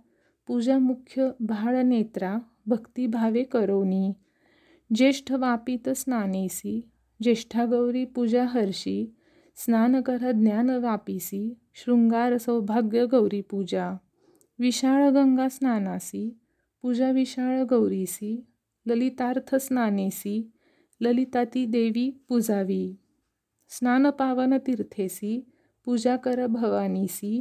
पूजा 0.47 0.79
मुख्य 0.79 1.31
भाळ 1.41 1.83
नेत्रा 1.83 2.39
भक्तिभावे 2.67 3.43
करोनी. 3.43 4.13
ज्येष्ठ 4.95 5.33
वापित 5.33 5.89
स्नानेसी 5.89 6.89
ज्येष्ठा 7.23 7.65
गौरी 7.65 8.05
पूजा 8.05 8.45
हर्षी 8.45 9.15
स्नान 9.57 10.01
कर 10.01 10.31
ज्ञान 10.33 10.71
वापिसी 10.71 11.55
शृंगार 11.75 12.37
सौभाग्य 12.39 13.07
गौरी 13.07 13.41
पूजा. 13.41 13.97
विशाळ 14.65 15.09
गंगा 15.11 15.49
स्नानासी 15.49 16.39
पूजा 16.83 17.11
विशाळ 17.11 17.63
गौरीसी 17.63 18.31
ललितार्थ 18.87 19.55
स्नानेसी 19.55 20.37
ललिताती 21.01 21.65
देवी 21.67 22.09
पूजावी। 22.29 22.95
स्नान 23.71 24.11
पावन 24.11 24.57
तीर्थेसी 24.57 25.33
पूजा 25.85 26.17
कर 26.17 26.47
भवानीसी 26.47 27.33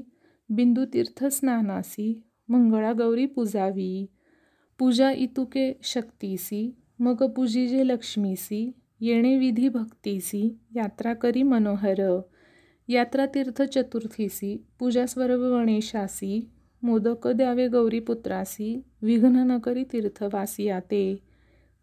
बिंदुतीर्थ 0.49 1.23
स्नानासी 1.25 2.07
मंगळागौरी 2.49 3.25
पूजावी। 3.25 4.05
पूजा 4.79 5.11
इतुके 5.11 5.71
शक्तीसी 5.83 6.63
मग 6.99 7.23
पूजिजे 7.35 7.87
लक्ष्मीसी 7.87 8.71
येणे 8.99 9.37
विधी 9.37 9.69
भक्तीसी 9.69 10.43
यात्रा 10.75 11.13
करी 11.13 11.43
मनोहर। 11.43 12.01
यात्रा 12.87 13.25
तीर्थ 13.25 13.61
चतुर्थीसी 13.61 14.55
पूजा 14.79 15.05
स्वर्ग 15.05 15.49
गणेशासी 15.51 16.49
मोदक 16.83 17.27
द्यावे 17.27 17.67
गौरीपुत्रासी 17.67 18.81
विघ्न 19.01 19.35
न 19.35 19.57
करी 19.57 19.83
तीर्थवासी 19.83 20.71
ते 20.71 21.19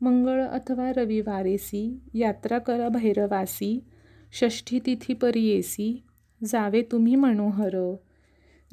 मंगळ 0.00 0.47
अथवा 0.47 0.92
रविवारेसी 0.97 2.00
यात्रा 2.14 2.59
करा 2.59 2.88
भैरवासी 2.88 3.85
षष्ठी 4.33 4.80
तिथी 4.87 5.14
परियेसी 5.14 6.02
जावे 6.45 6.83
तुम्ही 6.83 7.14
मनोहर. 7.14 7.97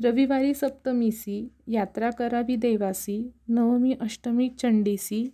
रविवारी 0.03 0.53
सप्तमीसी 0.53 1.51
यात्रा 1.67 2.09
करावी 2.09 2.55
देवासी 2.55 3.31
नवमी 3.47 3.93
अष्टमी 4.01 4.49
चंडीसी 4.49 5.33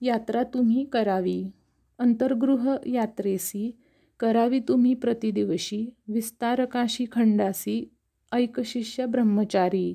यात्रा 0.00 0.42
तुम्ही 0.42 0.84
करावी. 0.84 1.50
अंतर्गृह 1.98 2.76
यात्रेसी 2.86 3.78
करावी 4.20 4.60
तुम्ही 4.60 4.94
प्रतिदिवशी 4.94 5.86
विस्तारकाशी 6.08 7.04
खंडासी 7.12 7.90
ऐकशिष्य 8.32 9.06
ब्रह्मचारी. 9.06 9.94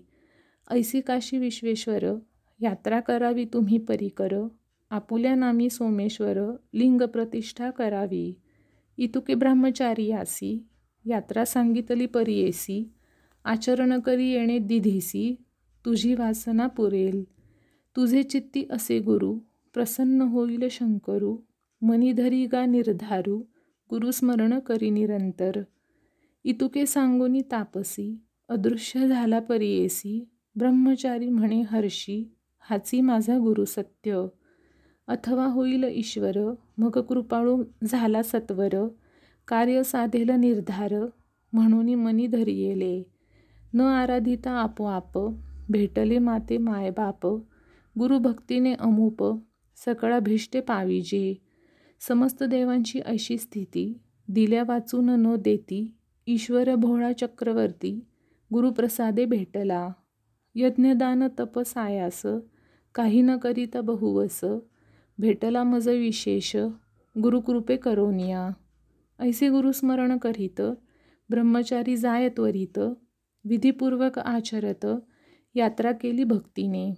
ऐसी 0.71 1.01
काशी 1.01 1.37
विश्वेश्वर 1.37 2.03
यात्रा 2.59 2.99
करावी 2.99 3.45
तुम्ही 3.45 3.77
परिकर 3.77 4.47
आपुल्या 4.89 5.35
नामी 5.35 5.69
सोमेश्वर 5.69 6.55
लिंग 6.73 7.01
प्रतिष्ठा 7.01 7.69
करावी. 7.71 8.33
इतुके 8.97 9.33
ब्रह्मचारी 9.33 10.07
यासी 10.07 10.67
यात्रा 11.05 11.45
सांगितली 11.45 12.05
परियेसी 12.05 12.93
आचरण 13.45 13.99
करी 13.99 14.29
येणे 14.29 14.59
दिधीसी 14.59 15.35
तुझी 15.85 16.13
वासना 16.13 16.67
पुरेल. 16.67 17.23
तुझे 17.95 18.23
चित्ती 18.23 18.65
असे 18.69 18.99
गुरु 18.99 19.39
प्रसन्न 19.73 20.21
होईल 20.21 20.67
शंकरू 20.71 21.37
मनिधरी 21.81 22.45
गा 22.45 22.65
निर्धारू 22.65 23.39
गुरुस्मरण 23.89 24.59
करी 24.59 24.89
निरंतर. 24.89 25.51
इतुके 26.43 26.85
सांगोनी 26.85 27.41
तापसी 27.51 28.21
अदृश्य 28.49 29.07
झाला 29.07 29.39
परियेसी 29.39 30.29
ब्रह्मचारी 30.57 31.29
म्हणे 31.29 31.61
हर्षी 31.61 32.35
हाची 32.59 33.01
माझा 33.01 33.37
गुरु 33.37 33.65
सत्य. 33.65 34.25
अथवा 35.07 35.45
होईल 35.45 35.83
ईश्वर 35.83 36.53
मग 36.77 36.89
कृपाळू 36.89 37.63
झाला 37.83 38.23
सत्वर. 38.23 38.87
कार्य 39.47 39.83
साधेल 39.83 40.29
निर्धार 40.29 41.05
म्हणून 41.53 41.95
मनी 41.95 42.27
धरियेले. 42.27 43.03
न 43.73 43.81
आराधिता 43.81 44.51
आपोआप 44.51 45.17
भेटले 45.69 46.19
माते 46.19 46.57
मायबाप 46.57 47.27
गुरुभक्तीने 47.99 48.73
अमूप 48.73 49.39
सकळा 49.85 50.19
भिष्टे 50.19 50.61
पाविजे. 50.61 51.41
समस्त 52.07 52.43
देवांची 52.43 52.99
अशी 52.99 53.37
स्थिती 53.37 53.97
दिल्या 54.27 54.63
वाचून 54.67 55.05
न 55.05 55.35
देती 55.35 55.93
ईश्वर 56.27 56.75
भोळा 56.75 57.11
चक्रवर्ती 57.13 58.05
गुरुप्रसादे 58.53 59.25
भेटला. 59.25 59.89
यज्ञदान 60.55 61.27
तपसायास 61.39 62.21
काही 62.95 63.21
न 63.21 63.37
करिता 63.37 63.81
बहुवस 63.81 64.39
भेटला 65.19 65.63
मज 65.63 65.89
विशेष 65.89 66.55
गुरुकृपे 67.15 67.77
करोनिया 67.77 68.49
ऐसे 69.19 69.49
गुरुस्मरण 69.49 70.17
करीत 70.17 70.61
ब्रह्मचारी 71.29 71.97
जाय 71.97 72.29
त्वरित 72.29 72.79
विधीपूर्वक 73.45 74.19
आचरत 74.19 74.85
यात्रा 75.55 75.91
केली 75.91 76.23
भक्तीने. 76.23 76.93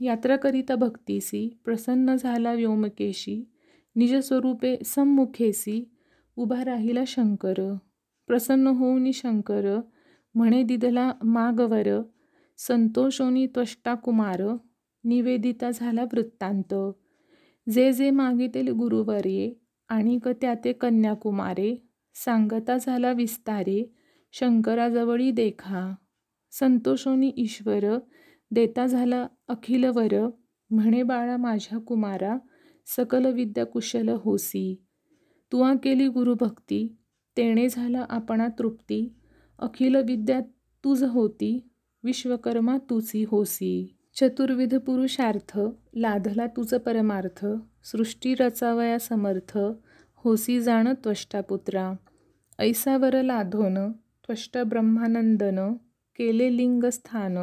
यात्रा 0.00 0.36
करिता 0.36 0.74
भक्तीसी 0.74 1.48
प्रसन्न 1.64 2.14
झाला 2.16 2.52
व्योमकेशी 2.52 3.52
निजस्वरूपे 3.96 4.76
सम्मुखेसी 4.84 5.92
उभा 6.36 6.64
राहिला 6.64 7.04
शंकर. 7.06 7.76
प्रसन्न 8.26 8.66
होऊनी 8.66 9.12
शंकर 9.12 9.80
म्हणे 10.34 10.62
दिदला 10.62 11.12
मागवर 11.24 11.88
संतोषोनी 12.66 13.46
त्वष्टा 13.46 13.94
कुमार 13.94 14.42
निवेदिता 15.04 15.70
झाला 15.70 16.02
वृत्तांत. 16.02 16.74
जे 17.70 17.92
जे 17.92 18.10
मागितेल 18.10 18.68
गुरुवर्ये 18.68 19.54
आणिक 19.88 20.28
त्या 20.28 20.54
ते 20.54 20.72
कन्याकुमारे 20.72 21.74
सांगता 22.14 22.76
झाला 22.76 23.12
विस्तारे 23.12 23.92
शंकराजवळी 24.32 25.30
देखा. 25.30 25.94
संतोषोनी 26.50 27.32
ईश्वर 27.36 27.98
देता 28.50 28.86
झाला 28.86 29.26
अखिलवर 29.48 30.28
म्हणे 30.70 31.02
बाळा 31.02 31.36
माझ्या 31.36 31.78
कुमारा 31.78 32.38
सकल 32.86 33.32
विद्या 33.32 33.66
कुशल 33.66 34.08
होसी. 34.08 34.84
तुआ 35.52 35.74
केली 35.84 36.08
गुरुभक्ती 36.08 36.96
तेणे 37.36 37.68
झाला 37.68 38.06
आपणा 38.10 38.48
तृप्ती 38.58 39.14
अखिल 39.58 39.96
विद्या 39.96 40.40
तुझ 40.84 41.02
होती 41.02 41.68
विश्वकर्मा 42.04 42.78
तुझी 42.78 43.22
होसी. 43.22 43.94
चतुर्विध 44.14 44.74
पुरुषार्थ 44.74 45.58
लाधला 45.94 46.46
तुझं 46.46 46.78
परमार्थ 46.78 47.46
सृष्टी 47.84 48.34
रचावया 48.34 48.98
समर्थ 48.98 49.58
होसी 50.16 50.60
जाण 50.60 50.88
त्वष्टापुत्रा 51.04 51.92
ऐसावर 52.58 53.22
लाधोन 53.22 53.92
त्वष्ट 53.92 54.58
ब्रह्मानंदन 54.58 55.72
केले 56.18 56.56
लिंग 56.56 56.84
स्थान 56.84 57.38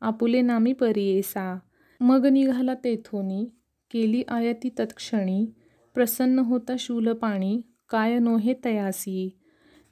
आपुले 0.00 0.40
नामी 0.40 0.72
परियेसा. 0.72 1.58
मग 2.00 2.26
निघाला 2.26 2.74
तेथोनी 2.74 3.44
केली 3.90 4.22
आयती 4.28 4.68
तत्क्षणी 4.78 5.46
प्रसन्न 5.94 6.38
होता 6.38 6.76
शूलपाणी 6.78 7.62
काय 7.88 8.18
नोहे 8.18 8.54
तयासी. 8.64 9.38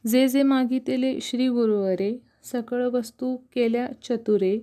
जे 0.06 0.28
जे 0.28 0.42
मागितेले 0.42 1.20
श्री 1.20 1.48
गुरुवरे 1.48 2.27
सकळ 2.52 2.84
वस्तू 2.84 3.36
केल्या 3.36 3.88
चतुरे 4.02 4.58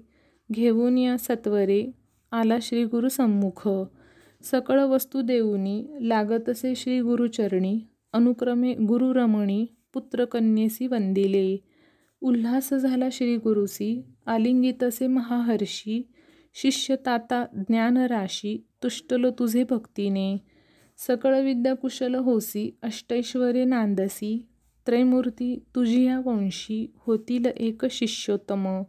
घेऊन 0.52 0.98
या 0.98 1.18
सत्वरे 1.18 1.92
आला 2.32 2.58
श्री 2.62 2.86
गुरु 2.86 3.10
सम्मुख. 3.10 3.70
सकळ 4.44 4.80
वस्तू 4.80 5.22
देऊनी 5.22 5.86
लागतसे 6.00 6.76
श्री 6.76 7.02
गुरुचरणी 7.02 7.80
अनुक्रमे 8.14 8.74
गुरुरमणी 8.74 9.66
पुत्रकन्येसी 9.94 10.88
वंदिले. 10.88 11.58
उल्हास 12.22 12.74
झाला 12.74 13.10
श्री 13.12 13.38
गुरुसी 13.38 14.06
आलिंगितसे 14.26 15.08
महाहर्षी 15.08 16.08
शिष्य 16.54 16.96
ताता 17.06 17.46
ज्ञानराशी 17.54 18.68
तुष्टलो 18.84 19.32
तुझे 19.32 19.64
भक्तीने. 19.70 20.38
सकळ 20.98 21.42
विद्या 21.42 21.74
कुशल 21.74 22.16
होसी 22.16 22.78
अष्टैश्वरे 22.82 23.66
नांदसी 23.66 24.48
त्रैमूर्ती 24.88 25.64
तुझी 25.76 26.06
या 26.06 26.20
वंशी 26.20 26.92
होतील 26.96 27.46
एक 27.46 27.86
शिष्योत्तम. 27.86 28.84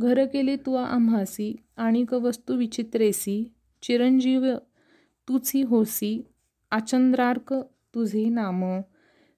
घर 0.00 0.24
केले 0.24 0.56
तू 0.56 0.74
आम्हासी 0.74 1.56
आणिक 1.76 2.14
वस्तू 2.14 2.54
विचित्रेसी. 2.54 3.52
चिरंजीव 3.82 4.56
तुझी 5.28 5.62
होसी 5.62 6.26
आचंद्रार्क 6.70 7.54
तुझे 7.94 8.28
नाम. 8.28 8.80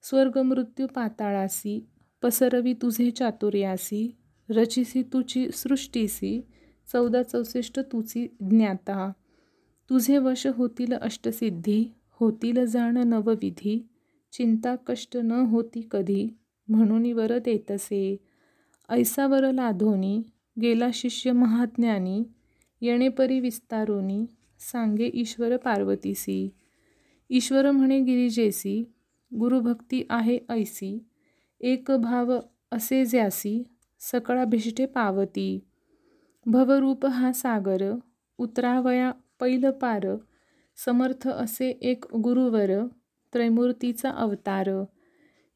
स्वर्ग 0.02 0.38
मृत्यू 0.38 0.86
पाताळासी 0.86 1.86
पसरवी 2.22 2.72
तुझे 2.72 3.10
चातुर्यासी. 3.10 4.16
रचिसी 4.50 5.02
तुझी 5.02 5.50
सृष्टीसी 5.52 6.46
चौदा 6.92 7.22
चौसष्ट 7.22 7.80
तुझी 7.80 8.36
ज्ञाता. 8.40 9.12
तुझे 9.90 10.18
वश 10.18 10.46
होतील 10.46 10.92
अष्टसिद्धी 10.92 11.84
होतील 12.10 12.66
जाण 12.66 12.96
नवविधी. 12.96 13.86
चिंता 14.32 14.74
कष्ट 14.86 15.16
न 15.16 15.32
होती 15.32 15.88
कधी? 15.90 16.28
म्हणून 16.68 17.12
वर 17.12 17.38
देतसे 17.38 18.16
ऐसावर 18.88 19.50
लाधोनी 19.52 20.22
गेला 20.60 20.88
शिष्य 20.94 21.32
महाज्ञानी 21.32 22.22
येणेपरी 22.80 23.40
विस्तारोनी 23.40 24.24
सांगे 24.60 25.10
ईश्वर 25.14 25.56
पार्वतीसी. 25.56 26.48
ईश्वर 27.30 27.70
म्हणे 27.70 28.00
गिरिजेसी 28.00 28.82
गुरुभक्ती 29.32 30.02
आहे 30.10 30.38
ऐसी 30.48 30.98
एक 31.60 31.90
भाव 31.90 32.38
असे 32.72 33.04
ज्यासी 33.06 33.62
सकळाभिष्टे 34.00 34.86
पावती. 34.86 35.58
भवरूप 36.46 37.06
हा 37.06 37.32
सागर 37.32 37.92
उतरावया 38.38 39.10
पैल 39.40 39.70
पार 39.70 40.06
समर्थ 40.84 41.28
असे 41.28 41.68
एक 41.82 42.04
गुरुवर 42.16 42.70
त्रैमूर्तीचा 43.36 44.10
अवतार. 44.10 44.70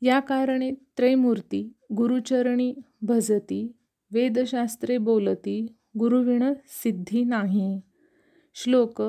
या 0.02 0.20
कारणे 0.20 0.70
त्रैमूर्ती 0.70 1.72
गुरुचरणी 1.92 2.74
भजती 3.02 3.72
वेदशास्त्रे 4.12 4.98
बोलती 4.98 5.66
गुरुविण 5.98 6.52
सिद्धी 6.66 7.24
नाही. 7.24 7.80
श्लोक 8.54 9.02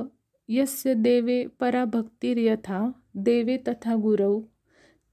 यस्य 0.49 0.93
देवे 0.93 1.45
पराभक्तिर्यथा 1.59 2.91
देवे 3.15 3.57
तथा 3.57 3.95
गुरौ 3.95 4.41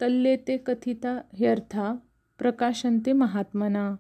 तल्लेते 0.00 0.56
कथिता 0.56 1.20
ह्यर्था 1.32 1.96
प्रकाशंते 2.38 3.12
महात्मना. 3.12 3.96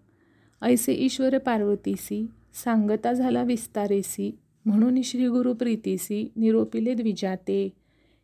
ऐसे 0.62 0.92
ईश्वर 0.92 1.38
पार्वतीसी 1.38 2.26
सांगता 2.64 3.12
झाला 3.12 3.42
विस्तारेसी 3.42 4.38
म्हणून 4.64 5.02
श्री 5.02 5.26
गुरु 5.26 5.54
प्रीतीसी 5.54 6.32
निरोपिले 6.36 6.94
द्विजाते. 6.94 7.77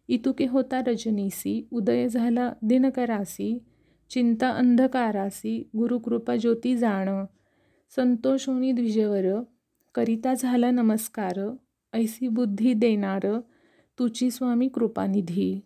इतुके 0.08 0.46
होता 0.46 0.80
रजनीसी 0.86 1.68
उदय 1.72 2.08
झाला 2.08 2.52
दिनकरासी 2.62 3.62
चिंता 4.10 4.50
अंधकारासी 4.50 5.70
गुरुकृपा 5.76 6.36
ज्योती 6.36 6.76
जाण 6.76 7.24
संतोषोनी 7.96 8.72
द्विजवर 8.72 9.42
करिता 9.94 10.34
झाला 10.34 10.70
नमस्कार 10.70 11.56
ऐसी 11.92 12.28
बुद्धी 12.28 12.74
देणार 12.74 13.40
तुची 13.98 14.30
स्वामी 14.30 14.68
कृपानिधी. 14.68 15.60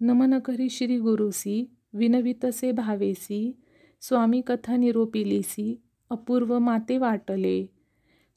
नमन 0.00 0.38
करी 0.38 0.68
श्री 0.68 0.98
गुरुसी 0.98 1.70
विनवितसे 1.92 2.72
भावेसी 2.72 3.60
स्वामी 4.00 4.42
कथा 4.46 4.76
निरोपिलीसी 4.76 5.82
अपूर्व 6.10 6.58
माते 6.58 6.98
वाटले. 6.98 7.66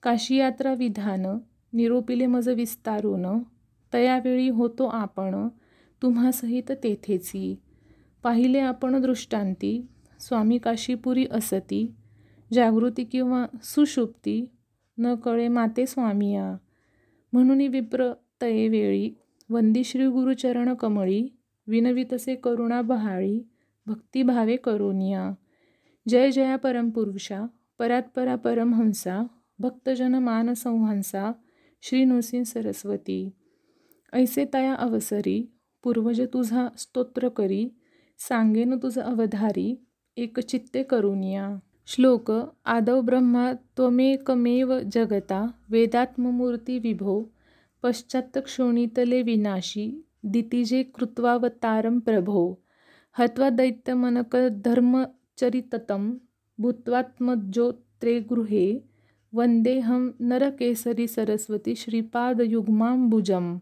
काशी 0.03 0.35
यात्रा 0.35 0.73
विधान 0.73 1.25
निरोपिले 1.73 2.25
मज 2.25 2.49
विस्तारून 2.49 3.25
तयावेळी 3.93 4.49
होतो 4.49 4.88
आपण 4.88 5.47
तुम्हासहित 6.01 6.71
तेथेची. 6.84 7.56
पाहिले 8.23 8.60
आपण 8.60 9.01
दृष्टांती 9.01 9.88
स्वामी 10.19 10.58
काशीपुरी 10.58 11.25
असती 11.32 11.93
जागृती 12.53 13.03
किंवा 13.03 13.45
सुषुप्ती 13.63 14.45
न 14.97 15.15
कळे 15.15 15.47
माते 15.47 15.86
स्वामिया. 15.86 16.58
म्हणून 17.34 17.62
विप्र 17.62 18.13
तयेवेळी 18.41 19.13
वंदी 19.49 19.84
श्री 19.84 20.06
गुरुचरण 20.08 20.73
कमळी 20.73 21.27
विनवितसे 21.67 22.36
करुणा 22.36 22.82
बहाळी 22.82 23.43
भक्तिभावे 23.86 24.56
करुनिया 24.56 25.32
जय 26.08 26.32
जया 26.32 26.56
परमपुरुषा 26.56 27.45
परात्परा 27.79 28.36
परमहंसा 28.36 29.23
भक्तजन 29.60 30.15
मानसंहंसा 30.15 31.32
श्री 31.82 32.03
नृसिंह 32.06 32.43
सरस्वती. 32.43 33.29
ऐसे 34.13 34.45
तया 34.54 34.73
अवसरी 34.73 35.49
पूर्वज 35.84 36.21
तुझा 36.34 36.69
स्तोत्र 36.78 37.30
करी 37.38 37.67
सांगेन 38.19 38.78
तुझ 38.78 38.99
अवधारी 38.99 39.78
एकचित्ते 40.17 40.84
करुनिया। 40.84 41.60
श्लोक 41.88 42.32
आदौ 42.65 43.02
ब्रह्मा 43.02 43.54
त्वमेकमेव 43.78 44.80
जगता 44.93 45.54
वेदात्ममूर्ती 45.69 46.80
विभो 46.80 47.32
पश्चात 47.84 48.38
क्षोणितले 48.38 49.21
विनाशी 49.21 50.06
दितिजे 50.26 50.84
कृत्वावतारं 50.95 51.99
प्रभो। 51.99 52.62
हत्वा 53.15 53.49
दैत्यमनकधर्मचरिततं 53.49 56.13
भूत्वात्मजोत्रे 56.60 58.19
गृहे 58.32 58.82
वन्देऽहं 59.34 60.10
नरकेसरी 60.21 61.08
सरस्वती 61.08 61.76
श्रीपादयुग्माम्बुजं 61.76 63.58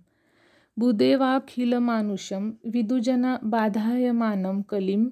बुदेवाखिलमानुषं 0.79 2.43
विदुजना 2.73 3.31
बाधायमानं 3.53 4.57
कलिं 4.69 5.03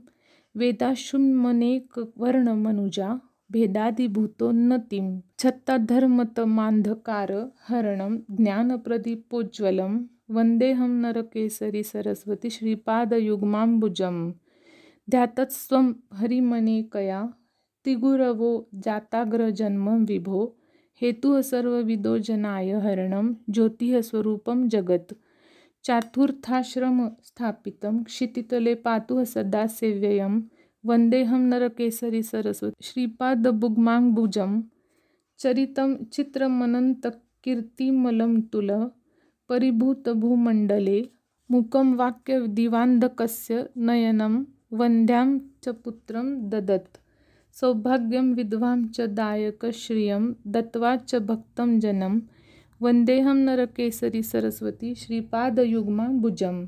वेदाशुम्मनेकवर्णमनुजा 0.60 3.10
भेदादिभूतोन्नतिं 3.54 5.08
छत्ताधर्मतमान्धकारहरणं 5.42 8.14
ज्ञानप्रदीपोज्ज्वलं 8.40 9.94
वन्देऽहं 10.36 10.92
नरकेसरी 11.04 11.84
सरस्वती 11.92 12.50
श्रीपादयुग्माम्बुजं 12.56 14.18
ध्यातस्त्वं 15.14 15.86
हरिमनेकया 16.20 17.20
तिगुरवो 17.86 18.52
जाताग्रजन्म 18.86 19.88
विभो 20.10 20.42
हेतुः 21.02 21.36
सर्वविदोजनाय 21.50 22.70
हरणं 22.86 23.26
ज्योतिः 23.56 23.94
स्वरूपं 24.10 24.58
जगत् 24.76 25.12
चातुर्थाश्रमस्थापितं 25.84 28.04
क्षितितले 28.04 28.76
पातुः 28.76 29.24
सदा 29.24 29.68
सेव्यं 29.68 30.42
वंदेहम 30.86 31.42
नरकेसरी 31.42 32.24
सरस्वती। 32.24 32.86
श्रीपाद 32.86 33.48
बुग्मांगभुजम 33.48 34.64
चरितं 35.40 36.06
चित्रमनन्तकीर्तिमलं 36.06 38.42
तुल। 38.42 38.92
परिभूतभूमण्डले। 39.50 41.10
मुकं 41.52 41.96
वाक्यदिवान्धकस्य 41.96 43.70
नयनं। 43.78 44.46
वन्द्यां 44.74 45.40
च 45.64 45.70
पुत्रं 45.70 46.50
ददत्। 46.50 46.98
सौभाग्यं 47.54 48.34
विधवां 48.34 48.88
च 48.88 49.02
दायकश्रियं। 49.02 50.34
दत्वा 50.48 50.96
च 50.96 51.16
भक्तं 51.16 51.80
जनं 51.80 52.20
वंदेहम 52.82 53.38
नरकेसरी 53.38 54.24
सरस्वती 54.24 54.96
श्रीपादयुग्मा 54.96 54.96
श्रीपादयुग्माम्बुजम् 54.96 56.66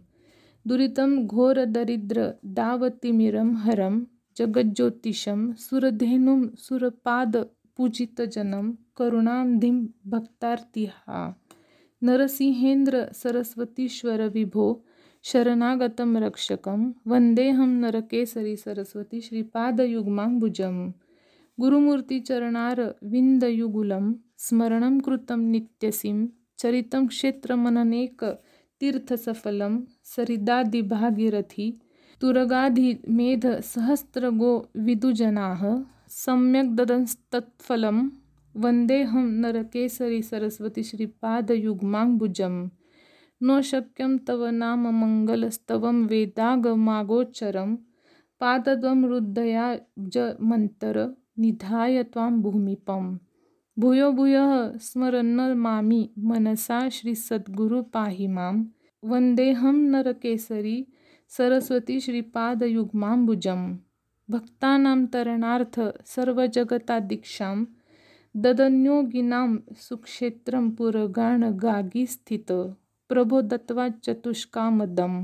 दुरितं 0.68 1.28
घोरदरिद्रदावतिमिरं 1.28 3.56
हरं 3.56 4.04
जगज्ज्योतिषं 4.38 5.54
सुरधेनुं 5.54 6.48
सुरपादपूजितजनं 6.58 8.72
करुणाब्धिं 8.98 9.86
भक्तार्तिहा। 10.06 11.34
नरसिंहेंद्र 12.02 13.06
सरस्वतीश्वर 13.14 14.28
विभो 14.28 14.86
शरणागतं 15.24 16.16
रक्षकं 16.16 16.92
वंदेहम 17.06 17.86
नरकेसरी 17.86 18.56
सरस्वती 18.56 19.22
श्रीपादयुग्माम्बुजं 19.22 20.90
गुरुमूर्तिचरणारविन्दयुगुलं 21.58 24.12
स्मरणं 24.46 24.96
कृतं 25.06 25.40
नित्यसिं 25.52 26.18
चरितं 26.62 27.02
क्षेत्रमननेक 27.14 28.20
तीर्थसफलं 28.82 29.74
सरिदादिभागीरथी 30.16 31.68
तुरगाधिमेधसहस्रगो 32.22 34.52
विदुजनाः 34.88 35.62
सम्यक् 36.24 36.76
ददंस्तत्फलं 36.80 37.98
वन्देऽहं 38.64 39.28
नरकेसरी 39.44 40.22
सरस्वती 40.30 40.84
श्रीपादयुग्माम्बुजं 40.90 42.56
न 43.48 43.50
शक्यं 43.72 44.12
तव 44.28 44.42
नाम 44.62 44.84
मङ्गलस्तवं 45.02 45.98
वेदागमागोचरं 46.12 47.70
पादद्वं 48.42 49.00
रुद्धयाब्जमन्तर 49.12 50.98
निधाय 51.44 51.96
त्वां 52.14 52.32
भूमिपम्। 52.44 53.10
भूयो 53.82 54.12
भूयः 54.12 54.52
स्मरन्नमामि 54.86 56.00
मनसा 56.30 56.78
श्रीसद्गुरु 56.96 57.82
पाहि 57.94 58.28
मां 58.34 58.54
वन्देऽहं 59.04 59.78
नरकेसरी 59.94 60.76
सरस्वती 61.38 62.00
श्रीपादयुग्माम्बुजं 62.06 63.64
भक्तानां 64.30 65.00
तरणार्थ 65.14 65.80
सर्वजगतादीक्षां 66.14 67.56
ददन्योगिनां 68.36 69.50
सुक्षेत्रं 69.88 70.70
पुरगाणगागी 70.78 72.06
स्थित। 72.16 72.52
प्रभो 73.10 73.42
दत्वा 73.52 73.90
चतुष्कामदं 74.06 75.22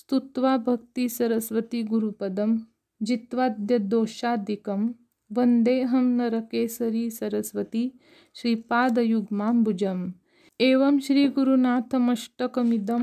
स्तुत्वा 0.00 0.56
भक्तिसरस्वती 0.66 1.82
गुरुपदं 1.92 2.56
जित्वाद्य 3.00 3.78
दोषादिकं 3.94 4.90
वन्देऽहं 5.36 6.06
नरकेसरी 6.18 7.04
सरस्वती 7.10 7.84
श्रीपादयुग्माम्बुजम्। 8.40 10.02
एवं 10.60 10.94
श्रीगुरुनाथमष्टकमिदं 11.06 13.02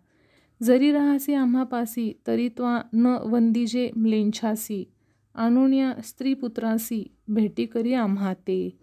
जरी 0.63 0.91
राहासी 0.91 1.33
आम्हापासी 1.33 2.13
तरी 2.27 2.49
त्वा 2.49 2.81
न 2.93 3.05
वंदिजे 3.05 3.91
म्लेंछासी. 3.95 4.91
आणून 5.39 6.01
स्त्रीपुत्रासी 6.03 7.15
भेटी 7.27 7.65
करी 7.65 7.93
आम्हा 7.93 8.33
ते 8.33 8.77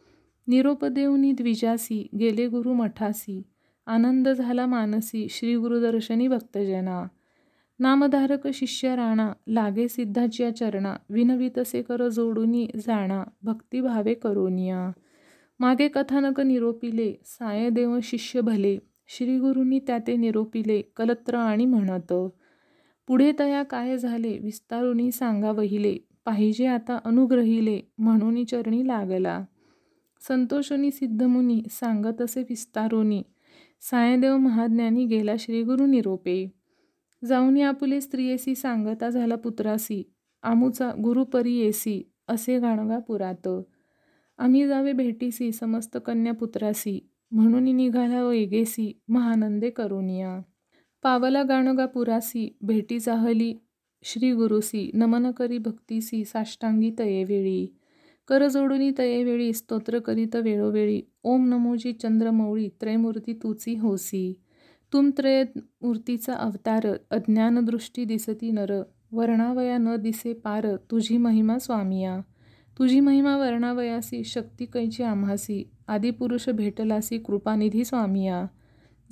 निरोप 0.46 0.84
देऊनी 0.84 1.32
द्विजासी 1.32 2.08
गेले 2.20 2.46
गुरु 2.46 2.72
मठासी. 2.74 3.42
आनंद 3.86 4.28
झाला 4.28 4.66
मानसी 4.66 5.26
श्री 5.30 5.56
गुरुदर्शनी 5.56 6.28
भक्तजना. 6.28 7.08
नामधारक 7.78 8.48
शिष्य 8.48 8.96
राणा 8.96 9.32
लागे 9.48 9.88
सिद्धाच्या 9.88 10.56
चरणा 10.56 10.96
विनवितसे 11.10 11.82
कर 11.82 12.08
जोडूनी 12.08 12.68
जाणा 12.86 13.24
भक्तिभावे 13.42 14.14
करोनिया. 14.14 14.92
मागे 15.60 15.88
कथानक 15.88 16.40
निरोपिले 16.40 17.14
सायदेव 17.24 17.98
शिष्य 18.02 18.40
भले. 18.40 18.78
श्रीगुरूंनी 19.08 19.78
त्या 19.78 19.98
त्याते 19.98 20.16
निरोपिले 20.16 20.82
कलत्र 20.96 21.34
आणि 21.34 21.66
म्हणत. 21.66 22.12
पुढे 23.06 23.32
तया 23.38 23.62
काय 23.62 23.98
झाले 23.98 24.38
विस्तारुनी 24.38 25.12
सांगा 25.12 25.50
वहिले 25.50 25.96
पाहिजे 26.26 26.66
आता 26.66 26.98
अनुग्रहिले 27.04 27.80
म्हणून 27.98 28.44
चरणी 28.44 28.86
लागला. 28.86 29.44
संतोषनी 30.28 30.90
सिद्धमुनी 30.90 31.62
सांगत 31.70 32.22
असे 32.22 32.42
विस्तारोनी 32.42 33.22
सायदेव 33.80 34.36
महाज्ञानी 34.36 35.06
गेला 35.06 35.32
श्रीगुरु 35.38 35.86
निरोपे. 35.86 36.50
जाऊनी 37.24 37.62
आपुले 37.62 38.00
स्त्रियेसी 38.00 38.54
सांगता 38.54 39.10
झाला 39.10 39.36
पुत्रासी. 39.36 40.02
आमूचा 40.42 40.92
गुरुपरी 41.04 41.52
येसी 41.52 42.02
असे 42.28 42.58
गाणगा 42.58 42.98
पुरात. 42.98 43.48
आम्ही 44.38 44.66
जावे 44.68 44.92
भेटीसी 44.92 45.52
समस्त 45.52 45.98
कन्या 46.06 46.32
पुत्रासी 46.32 47.10
म्हणून 47.30 47.62
निघाला 47.62 48.32
एगेसी 48.32 49.00
महानंदे 49.08 49.70
करुनिया. 49.70 50.40
पावला 51.02 51.42
गाणगा 51.42 51.86
पुरासी 51.86 52.56
भेटी 52.60 52.98
जाहली 52.98 53.54
श्री 54.04 54.32
गुरुसी 54.32 54.90
नमन 54.94 55.30
करी 55.30 55.58
भक्तीसी 55.58 56.24
साष्टांगी 56.24 56.90
तयेवेळी 56.98 57.66
करजोडुनी 58.28 58.90
तयेवेळी 58.98 59.52
स्तोत्र 59.52 59.98
करीत 59.98 60.36
वेळोवेळी. 60.36 61.02
ओम 61.24 61.48
नमोजी 61.48 61.92
चंद्रमौळी 61.92 62.68
त्रयमूर्ती 62.80 63.32
तुची 63.32 63.74
होसी. 63.76 64.32
तुम 64.92 65.10
त्रय 65.18 65.44
मूर्तीचा 65.58 66.34
अवतार 66.34 66.86
अज्ञानदृष्टी 67.10 68.04
दिसती 68.04 68.50
नर. 68.50 68.82
वर्णावया 69.12 69.78
न 69.78 69.96
दिसे 69.96 70.32
पार 70.32 70.76
तुझी 70.76 71.16
महिमा 71.16 71.58
स्वामिया. 71.58 72.20
तुझी 72.78 73.00
महिमा 73.00 73.36
वर्णावयासी 73.36 74.24
शक्ती 74.24 74.64
कैची 74.64 75.02
आम्हासी. 75.02 75.70
आदिपुरुष 75.88 76.48
भेटलासी 76.48 77.18
कृपानिधी 77.18 77.84
स्वामिया. 77.84 78.46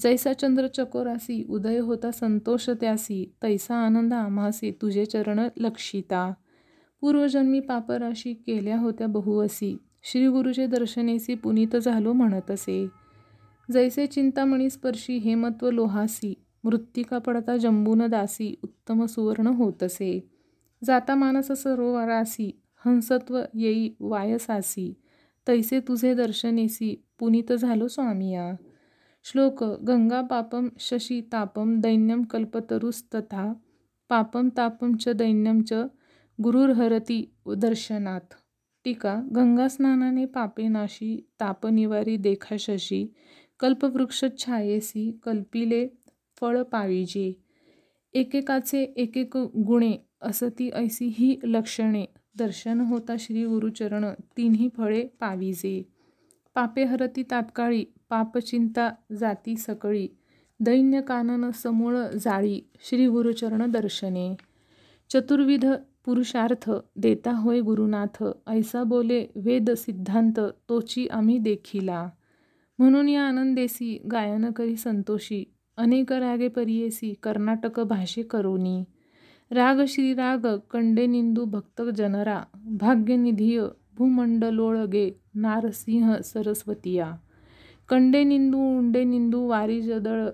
जैसा 0.01 0.33
चंद्र 0.33 0.67
चकोरासी 0.67 1.45
उदय 1.49 1.79
होता 1.79 2.11
संतोष 2.11 2.71
त्यासी 2.71 3.25
तैसा 3.43 3.75
आनंद 3.77 4.15
आम्हासी 4.15 4.71
तुझे 4.71 5.05
चरण 5.05 5.49
लक्षिता. 5.57 6.33
पूर्वजन्मी 7.01 7.61
पापराशी 7.61 8.33
केल्या 8.35 8.79
होत्या 8.79 9.07
बहुवसी 9.07 9.77
श्री 10.03 10.27
गुरुचे 10.27 10.67
दर्शनेसी 10.67 11.35
पुनीत 11.35 11.77
झालो 11.77 12.13
म्हणत 12.13 12.51
असे 12.51 12.87
जैसे 13.73 14.07
चिंतामणी 14.07 14.71
स्पर्शी 14.71 15.17
हेमत्व 15.17 15.71
लोहासी 15.71 16.35
मृत्तिका 16.65 17.19
पडता 17.19 17.57
जंबून 17.57 18.07
दासी 18.07 18.55
उत्तम 18.63 19.05
सुवर्ण 19.07 19.47
होतसे. 19.47 20.29
जाता 20.85 21.15
मानस 21.15 21.53
सरोवरासी 21.53 22.51
हंसत्व 22.87 23.41
येई 23.55 23.91
वायसासी 24.01 24.93
तैसे 25.49 25.81
तुझे 25.81 26.15
दर्शनेसी 26.15 27.05
पुनीत 27.19 27.53
झालो 27.53 27.89
स्वामिया. 27.89 28.55
श्लोक 29.25 29.63
गंगा 29.83 30.21
पापम 30.23 30.69
शशी 30.81 31.21
तापम 31.33 31.75
दैन्यम 31.81 32.25
कल्पतरुस्तथा 32.25 33.45
पापम 34.11 34.49
तापम 34.51 34.97
च 34.97 35.15
दैन्यम 35.17 35.63
च 35.63 35.85
गुरुर्हरती 36.39 37.17
दर्शनात. 37.57 38.35
टीका 38.87 39.15
गंगा 39.33 39.69
स्नानाने 39.69 40.27
पापे 40.27 40.69
नाशी 40.69 41.17
तापनिवारी 41.41 42.17
देखा 42.19 42.57
शशी 42.59 43.01
कल्पवृक्ष 43.61 44.25
छायेसी 44.39 45.11
कल्पिले 45.25 45.87
फळ 46.41 46.63
पाविजे 46.73 47.33
एकेकाचे 48.15 48.83
एकेक 48.97 49.37
गुणे 49.67 49.93
असती 50.23 50.71
ऐसी 50.75 51.13
ही 51.19 51.35
लक्षणे 51.45 52.05
दर्शन 52.39 52.81
होता 52.81 53.17
श्री 53.19 53.45
गुरुचरण 53.47 54.05
तिन्ही 54.37 54.69
फळे 54.77 55.05
पाविजे 55.21 55.83
पापे 56.57 56.85
हरती 56.85 57.23
तात्काळी 57.31 57.85
पापचिंता 58.14 58.94
जाती 59.18 59.57
सकळी 59.57 60.09
दैन्य 60.61 61.00
कानन 61.00 61.50
समूळ 61.50 61.98
जाळी 61.98 62.61
श्री 62.81 63.07
गुरुचरण 63.07 63.70
दर्शने. 63.70 64.37
चतुर्विध 65.11 65.66
पुरुषार्थ 66.05 66.70
देता 66.96 67.33
होय 67.33 67.61
गुरुनाथ 67.61 68.24
ऐसा 68.46 68.83
बोले 68.83 69.27
वेद 69.37 69.70
सिद्धांत 69.70 70.40
तोची 70.68 71.07
आम्ही 71.07 71.38
देखिला. 71.38 72.09
म्हणून 72.79 73.09
या 73.09 73.22
आनंदेसी 73.22 74.03
गायन 74.12 74.50
करी 74.50 74.77
संतोषी 74.77 75.44
अनेक 75.77 76.12
रागे 76.12 76.48
परियेसी 76.48 77.14
कर्नाटक 77.22 77.81
भाषे 77.81 78.22
करोनी. 78.22 78.85
राग 79.50 79.85
श्रीराग 79.88 80.59
कंडे 80.70 81.07
निंदू 81.07 81.44
भक्त 81.44 81.83
जनरा 81.96 82.42
भाग्यनिधीय 82.55 83.64
भूमंडलोळगे 83.92 85.20
नारसिंह 85.35 86.16
सरस्वतिया. 86.16 87.12
कंडे 87.88 88.25
निंदू 88.25 88.59
उंडे 88.79 89.05
निंदू 89.05 89.47
वारी 89.49 89.81
जदळ 89.83 90.29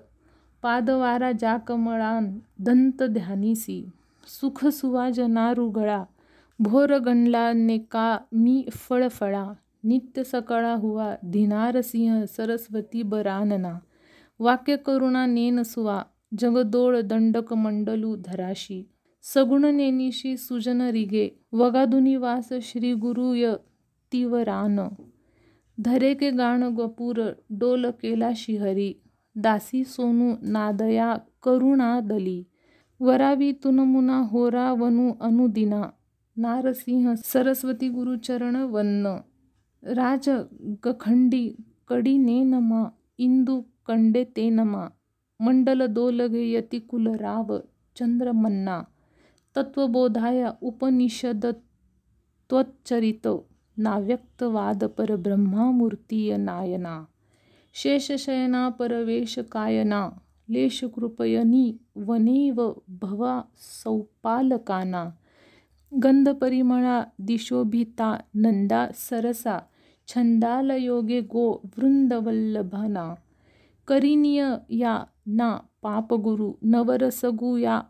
पादवारा 0.63 1.31
ज्या 1.31 1.57
कमळान 1.57 2.39
दंत 2.59 3.03
ध्यानीसी 3.03 3.83
सुख 4.27 4.65
सुवाजनारुगळा 4.65 6.03
भोर 6.59 6.97
गणला 6.97 7.51
नेका 7.53 8.17
मी 8.31 8.63
फळफळा 8.71 9.53
नित्य 9.83 10.23
सकाळा 10.23 10.73
हुआ 10.73 11.13
धिनारसिंह 11.33 12.23
सरस्वती 12.25 13.01
बरानना 13.01 13.77
वाक्य 14.39 14.75
करुणा 14.75 15.25
नेन 15.25 15.61
सुवा 15.61 16.01
जगदोळ 16.39 16.99
दंडक 17.01 17.53
मंडलू 17.53 18.15
धराशी 18.15 18.83
सगुण 19.23 19.65
नेनिशी 19.65 20.37
सुजन 20.37 20.81
रिगे 20.81 21.29
वगाधुनी 21.51 22.15
वास 22.15 22.53
श्री 22.61 22.93
गुरुय 22.93 23.53
तिवरान। 24.13 24.79
धरे 25.77 26.13
के 26.13 26.29
गाण 26.31 26.63
गपूर 26.75 27.19
डोल 27.59 27.89
केला 28.01 28.31
शिहरी 28.35 28.93
दासी 29.35 29.83
सोनू 29.83 30.33
नादया 30.51 31.15
करुणा 31.43 31.99
दली 31.99 32.43
वरावी 32.99 33.51
तुनमुना 33.63 34.17
होरा 34.31 34.71
वनु 34.79 35.11
अनुदिना 35.27 35.81
नारसिंह 36.37 37.13
सरस्वती 37.25 37.89
गुरुचरण 37.89 38.55
वन्न 38.73 39.15
राज 39.83 40.29
गखंडी 40.85 41.45
कडी 41.87 42.17
नेनमा 42.17 42.83
इंदू 43.17 43.59
कंडे 43.87 44.23
ते 44.35 44.49
नमा 44.49 44.87
मंडल 45.39 45.85
दोलगे 45.97 46.43
यती 46.51 46.79
कुलराव 46.89 47.57
चंद्रमन्ना 47.95 48.81
तत्वबोधाय 49.55 50.45
उपनिषद 50.61 51.45
त्वच्चरित। 52.49 53.27
नाव्यक्तवाद 53.77 54.83
परब्रह्मामूर्तीय 54.83 56.37
नायना 56.37 57.05
शेषशयना 57.73 58.69
परवेशकायना 58.69 60.09
लेशकृपयनी 60.49 61.77
वनेव 61.95 62.71
भवा 63.01 63.41
सौपालकाना 63.57 65.09
गंधपरिमळा 66.03 67.03
दिशोभिता 67.19 68.17
नंदा 68.35 68.87
सरसा। 68.95 69.59
छंदालयोगे 70.07 71.21
गो 71.21 71.61
वृंदवल्लभना। 71.77 73.15
करिनिय 73.87 74.55
या 74.69 75.03
ना 75.27 75.57
पापगुरु 75.83 76.53
नवरसगु 76.63 77.57
या 77.57 77.81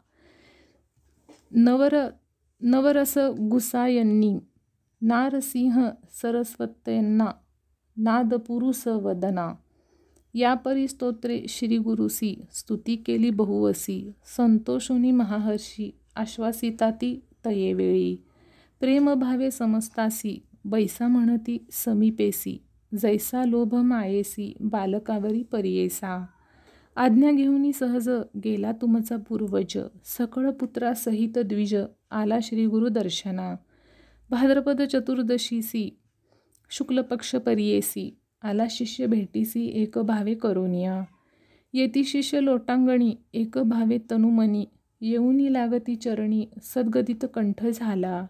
नवर 1.51 1.95
नवरस 2.61 3.17
गुसायन्नी 3.39 4.39
नारसिंह 5.01 5.89
सरस्वत्यांना 6.21 7.27
नादपुरुष 7.97 8.87
वदना 8.87 9.53
या 10.33 10.53
परिस्तोत्रे 10.53 11.45
श्री 11.49 11.77
गुरुसी 11.77 12.35
स्तुती 12.51 12.95
केली 12.95 13.29
बहुवसी. 13.29 14.11
संतोषुनी 14.37 15.11
महाहर्षी. 15.11 15.91
आश्वासिताती 16.15 17.25
तयेवेळी. 17.45 18.15
प्रेमभावे 18.79 19.51
समस्तासी. 19.51 20.43
बैसा 20.65 21.07
म्हणती 21.07 21.65
समीपेसी. 21.71 22.63
जैसा 23.01 23.43
लोभ 23.45 23.75
मायेसी. 23.75 24.57
बालकावरी 24.59 25.43
परियेसा. 25.43 26.25
आज्ञा 26.95 27.31
घेऊनी 27.31 27.73
सहज 27.73 28.09
गेला 28.43 28.71
तुमचा 28.71 29.17
पूर्वज. 29.17 29.77
सकळ 30.05 30.51
पुत्रासहित 30.51 31.37
द्विज. 31.37 31.75
आला 32.11 32.37
श्री 32.43 32.65
गुरु 32.65 32.89
दर्शना. 32.89 33.55
भाद्रपद 34.31 34.81
चतुर्दशीसी 34.81 35.97
शुक्लपक्ष 36.69 37.35
परियेसी 37.35 38.17
आला 38.43 38.65
शिष्य 38.69 39.05
भेटीसी 39.05 39.65
एक 39.81 39.97
भावे 39.97 40.33
करोनिया. 40.33 41.03
येती 41.73 42.03
शिष्य 42.03 42.43
लोटांगणी 42.43 43.15
एक 43.33 43.57
भावे 43.57 43.97
तनुमनी 44.11 44.65
येऊनी 45.01 45.53
लागती 45.53 45.95
चरणी 45.95 46.45
सद्गदित 46.63 47.25
कंठ 47.33 47.65
झाला. 47.65 48.25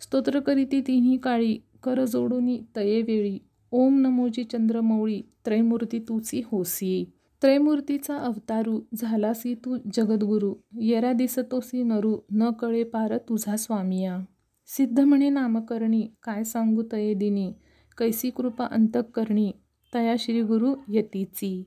स्तोत्र 0.00 0.40
करीती 0.40 0.80
तिन्ही 0.80 1.16
काळी 1.16 1.58
कर 1.82 2.04
जोडूनी 2.04 2.60
तयेवेळी 2.76 3.38
ओम 3.70 4.00
नमोजी 4.00 4.44
चंद्रमौळी 4.44 5.22
त्रैमूर्ती 5.44 5.98
तूची 5.98 6.42
होसी. 6.44 7.04
त्रैमूर्तीचा 7.42 8.16
अवतारू 8.16 8.80
झालासी 8.94 9.54
तू 9.54 9.76
जगद्गुरु 9.92 10.54
येरा 10.80 11.12
दिसतोसी 11.12 11.82
नरू 11.82 12.18
न 12.32 12.50
कळे 12.50 12.84
पार 12.84 13.18
तुझा 13.18 13.56
स्वामिया. 13.56 14.18
सिद्ध 14.66 15.00
म्हणे 15.00 15.28
नामकरणी 15.28 16.06
काय 16.22 16.44
सांगू 16.44 16.82
तये 16.92 17.14
दिनी 17.14 17.52
कैसी 17.98 18.30
कृपा 18.30 18.66
अंतकरणी 18.66 19.50
तया 19.94 20.14
श्री 20.18 20.42
गुरु 20.42 20.74
यतीची. 20.88 21.62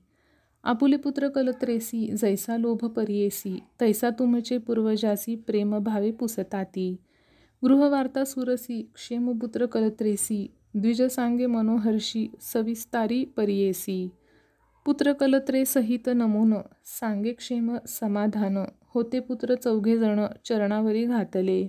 आपुले 0.64 0.98
पुत्र 0.98 1.28
कलत्रेसी 1.28 2.08
जैसा 2.22 2.58
लोभ 2.58 2.86
परियेसी 2.86 3.60
तैसा 3.82 4.10
तुमचे 4.10 4.58
पूर्वजासी 4.58 5.36
प्रेम 5.36 5.78
भावे 5.78 6.12
पुसताती. 6.12 6.96
गृहवार्ता 7.64 8.24
सुरसी 8.26 8.82
क्षेमपुत्र 8.96 9.66
कलत्रेसी 9.66 10.46
द्विज 10.76 11.02
सांगे 11.02 11.46
मनोहर्षी 11.46 12.28
सविस्तारी 12.42 13.24
परियेसी. 13.38 14.10
पुत्र 14.86 15.14
कलत्रे 15.14 15.66
सहित 15.66 16.10
नमोन 16.10 16.54
सांगे 16.86 17.34
क्षेम 17.34 17.78
समाधान 17.88 18.58
होते 18.94 19.20
पुत्र 19.20 19.56
चौघे 19.56 19.98
जण 19.98 20.26
चरणावरी 20.46 21.06
घातले. 21.06 21.68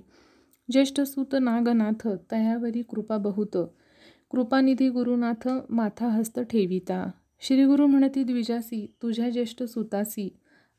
ज्येष्ठ 0.71 1.01
सुत 1.01 1.35
नागनाथ 1.41 2.07
तयावरी 2.31 2.81
कृपा 2.81 3.17
बहुत. 3.17 3.57
कृपानिधी 4.31 4.89
गुरुनाथ 4.89 5.47
माथा 5.69 6.07
हस्त 6.07 6.39
ठेविता. 6.39 7.11
श्रीगुरु 7.39 7.87
म्हणती 7.87 8.23
द्विजासी 8.23 8.93
तुझ्या 9.01 9.29
ज्येष्ठ 9.29 9.63
सुतासी 9.63 10.29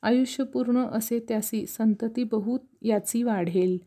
आयुष्य 0.03 0.45
पूर्ण 0.45 0.87
असे 0.87 1.19
त्यासी 1.29 1.67
संतती 1.67 2.25
बहुत 2.25 2.61
याची 2.83 3.23
वाढेल. 3.23 3.79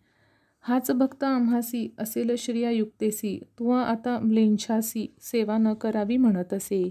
हाच 0.61 0.91
भक्त 0.91 1.23
आम्हासी 1.23 1.93
असेल 1.97 2.35
श्रिया 2.37 2.71
युक्तेसी 2.71 3.43
तुवा 3.59 3.81
आता 3.81 4.19
म्लेंछासी 4.19 5.15
सेवा 5.21 5.57
न 5.57 5.73
करावी 5.73 6.17
म्हणत 6.17 6.53
असे 6.53 6.89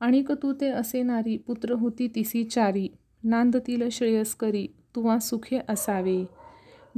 आणिक 0.00 0.32
तू 0.32 0.52
ते 0.52 0.68
असे 0.68 1.02
नारी 1.02 1.36
पुत्र 1.36 1.72
होती 1.72 2.08
तिसी 2.14 2.44
चारी 2.44 2.88
नांदतील 3.24 3.88
श्रेयस्करी 3.88 4.66
तुवा 4.96 5.18
सुखे 5.18 5.60
असावे. 5.68 6.24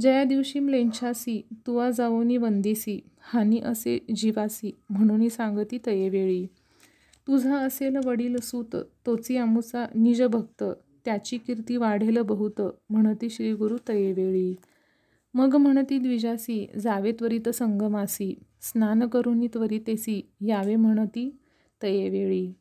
जया 0.01 0.23
दिवशी 0.23 0.59
म्लेंछासी 0.59 1.41
तुवा 1.67 1.91
जाऊनी 1.91 2.37
वंदिसी 2.37 2.99
हानी 3.19 3.59
असे 3.59 3.99
जीवासी 4.15 4.71
म्हणून 4.89 5.27
सांगती 5.27 5.77
तयेवेळी. 5.85 6.45
तुझा 7.27 7.57
असेल 7.57 7.97
वडील 8.05 8.37
सूत 8.37 8.75
तोची 9.05 9.37
आमुचा 9.37 9.85
निज 9.95 10.23
भक्त 10.23 10.63
त्याची 11.05 11.37
कीर्ती 11.37 11.77
वाढेल 11.77 12.17
बहुत 12.17 12.61
म्हणती 12.89 13.29
श्रीगुरु 13.29 13.77
तयेवेळी. 13.87 14.55
मग 15.33 15.55
म्हणती 15.55 15.97
द्विजासी 15.97 16.67
जावे 16.79 17.11
त्वरित 17.11 17.49
संगमासी 17.49 18.33
स्नान 18.61 19.07
करुनी 19.07 19.47
त्वरितेसी 19.47 20.21
यावे 20.41 20.75
म्हणती 20.75 21.37
तयेवेळी. 21.83 22.53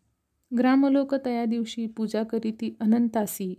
ग्रामलोक 0.59 1.15
तया 1.15 1.45
दिवशी 1.45 1.87
पूजा 1.87 2.23
करीती 2.23 2.77
अनंतासी 2.81 3.55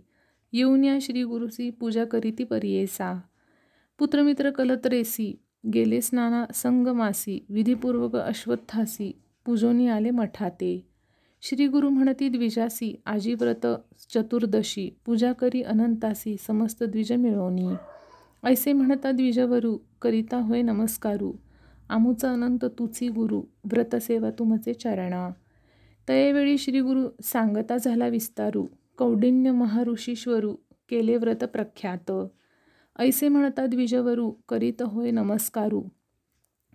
येऊन 0.52 0.84
या 0.84 0.98
श्री 1.00 1.22
गुरुसी 1.22 1.70
पूजा 1.70 2.04
करीती 2.04 2.44
परियेसा. 2.44 3.20
पुत्रमित्र 3.98 4.50
कलत्रेसी 4.50 5.38
गेले 5.74 6.00
स्नाना 6.00 6.44
संगमासी 6.54 7.46
विधीपूर्वक 7.48 8.16
अश्वत्थासी 8.16 9.20
पूजोनी 9.46 9.88
आले 9.88 10.10
मठाते. 10.10 10.86
श्री 11.42 11.66
गुरु 11.66 11.88
म्हणती 11.88 12.28
द्विजासी 12.28 13.00
आजी 13.06 13.34
व्रत 13.34 13.66
चतुर्दशी 14.14 14.90
पूजा 15.06 15.32
करी 15.32 15.62
अनंतासी 15.62 16.36
समस्त 16.46 16.84
द्विज 16.84 17.12
मिळवणी 17.12 17.68
ऐसे 18.44 18.72
म्हणता 18.72 19.10
द्विजवरू 19.10 19.78
करिता 20.02 20.36
होय 20.36 20.62
नमस्कारू. 20.62 21.32
आमुचा 21.88 22.32
अनंत 22.32 22.64
तुची 22.64 23.08
गुरु 23.08 23.42
व्रतसेवा 23.64 24.30
तुमचे 24.30 24.72
चरणा. 24.72 25.30
तयेवेळी 26.08 26.58
श्री 26.58 26.80
गुरु 26.80 27.08
सांगता 27.22 27.76
झाला 27.76 28.08
विस्तारू 28.08 28.66
कौडिन्य 28.98 29.50
महाऋषीश्वरू 29.50 30.54
केले 30.88 31.16
व्रत 31.16 31.44
प्रख्यात. 31.44 32.12
ऐसे 33.00 33.28
म्हणतात 33.28 33.68
द्विजवरू 33.68 34.30
करीत 34.48 34.82
होय 34.82 35.10
नमस्कारू. 35.10 35.82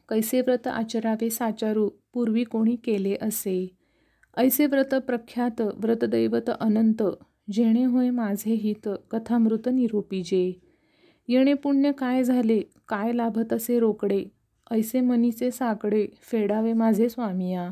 कैसे 0.09 0.41
व्रत 0.41 0.67
आचरावे 0.67 1.29
साचारू 1.29 1.89
पूर्वी 2.13 2.43
कोणी 2.43 2.75
केले 2.75 3.15
असे. 3.21 3.75
ऐसे 4.37 4.65
व्रत 4.65 4.95
प्रख्यात 4.95 5.61
व्रतदैवत 5.61 6.49
अनंत 6.59 7.03
जेणे 7.51 7.85
होय 7.85 8.09
माझे 8.09 8.53
हित 8.53 8.89
कथामृत 9.11 9.69
निरोपीजे 9.73 10.59
येणे 11.27 11.53
पुण्य 11.53 11.91
काय 11.91 12.23
झाले 12.23 12.61
काय 12.87 13.11
लाभत 13.13 13.53
असे 13.53 13.79
रोकडे. 13.79 14.25
ऐसे 14.71 15.01
मनीचे 15.01 15.51
साकडे 15.51 16.07
फेडावे 16.31 16.73
माझे 16.73 17.09
स्वामिया. 17.09 17.71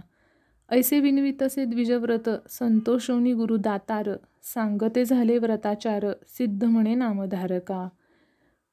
ऐसे 0.70 1.00
विनवितसे 1.00 1.66
द्विजव्रत 1.66 2.30
संतोषोनी 2.50 3.34
गुरुदातार 3.34 4.10
सांगते 4.44 5.06
झाले 5.06 5.38
व्रताचार 5.38 6.06
सिद्ध 6.28 6.64
म्हणे 6.64 6.96
नामधारका. 6.96 7.90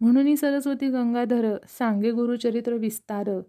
म्हणून 0.00 0.34
सरस्वती 0.34 0.88
गंगाधर 0.88 1.56
सांगे 1.68 2.10
गुरुचरित्र 2.10 2.72
विस्तार 2.72 3.40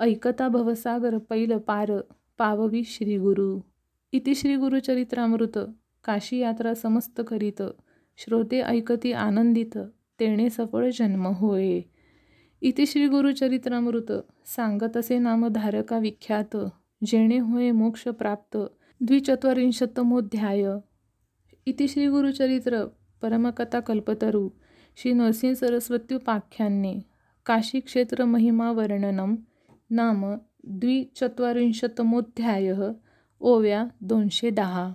ऐकता 0.00 0.48
भवसागर 0.48 1.18
पैल 1.18 1.58
पार 1.58 1.92
पाववी 2.38 2.82
श्रीगुरु 2.84 3.60
इति 4.12 4.34
श्री 4.34 4.56
गुरुचरित्रामृत 4.56 5.58
काशी 6.04 6.38
यात्रा 6.38 6.74
समस्त 6.74 7.20
करीत 7.28 7.62
श्रोते 8.16 8.60
ऐकती 8.60 9.12
आनंदित 9.12 9.78
तेणे 10.20 10.50
सफळ 10.50 10.90
जन्म 10.90 11.26
होय. 11.26 11.80
इति 12.60 12.86
श्री 12.86 13.06
गुरुचरित्रामृत 13.08 14.12
सांगत 14.46 14.96
असे 14.96 15.18
नामधारका 15.18 15.98
विख्यात 15.98 16.56
जेणे 17.06 17.38
होय 17.38 17.70
मोक्ष 17.70 18.08
प्राप्त 18.08 18.56
द्विचत्वारिंशतमोध्याय 19.00 20.68
इति 21.66 21.88
श्री 21.88 22.06
गुरुचरित्र 22.06 22.84
परमकथा 23.22 23.80
कल्पतरू 23.80 24.48
श्री 25.00 25.12
नरसिंह 25.12 25.54
सरस्वत्युपाख्याने 25.54 27.00
काशी 27.46 27.80
क्षेत्र 27.80 28.24
महिमा 28.24 28.72
वर्णनम 28.72 29.36
नाम 29.90 30.34
द्विचत्वारिंशतमोध्याय 30.64 32.74
ओव्या 33.40 33.86
दोनशे 34.00 34.50
दहा. 34.50 34.92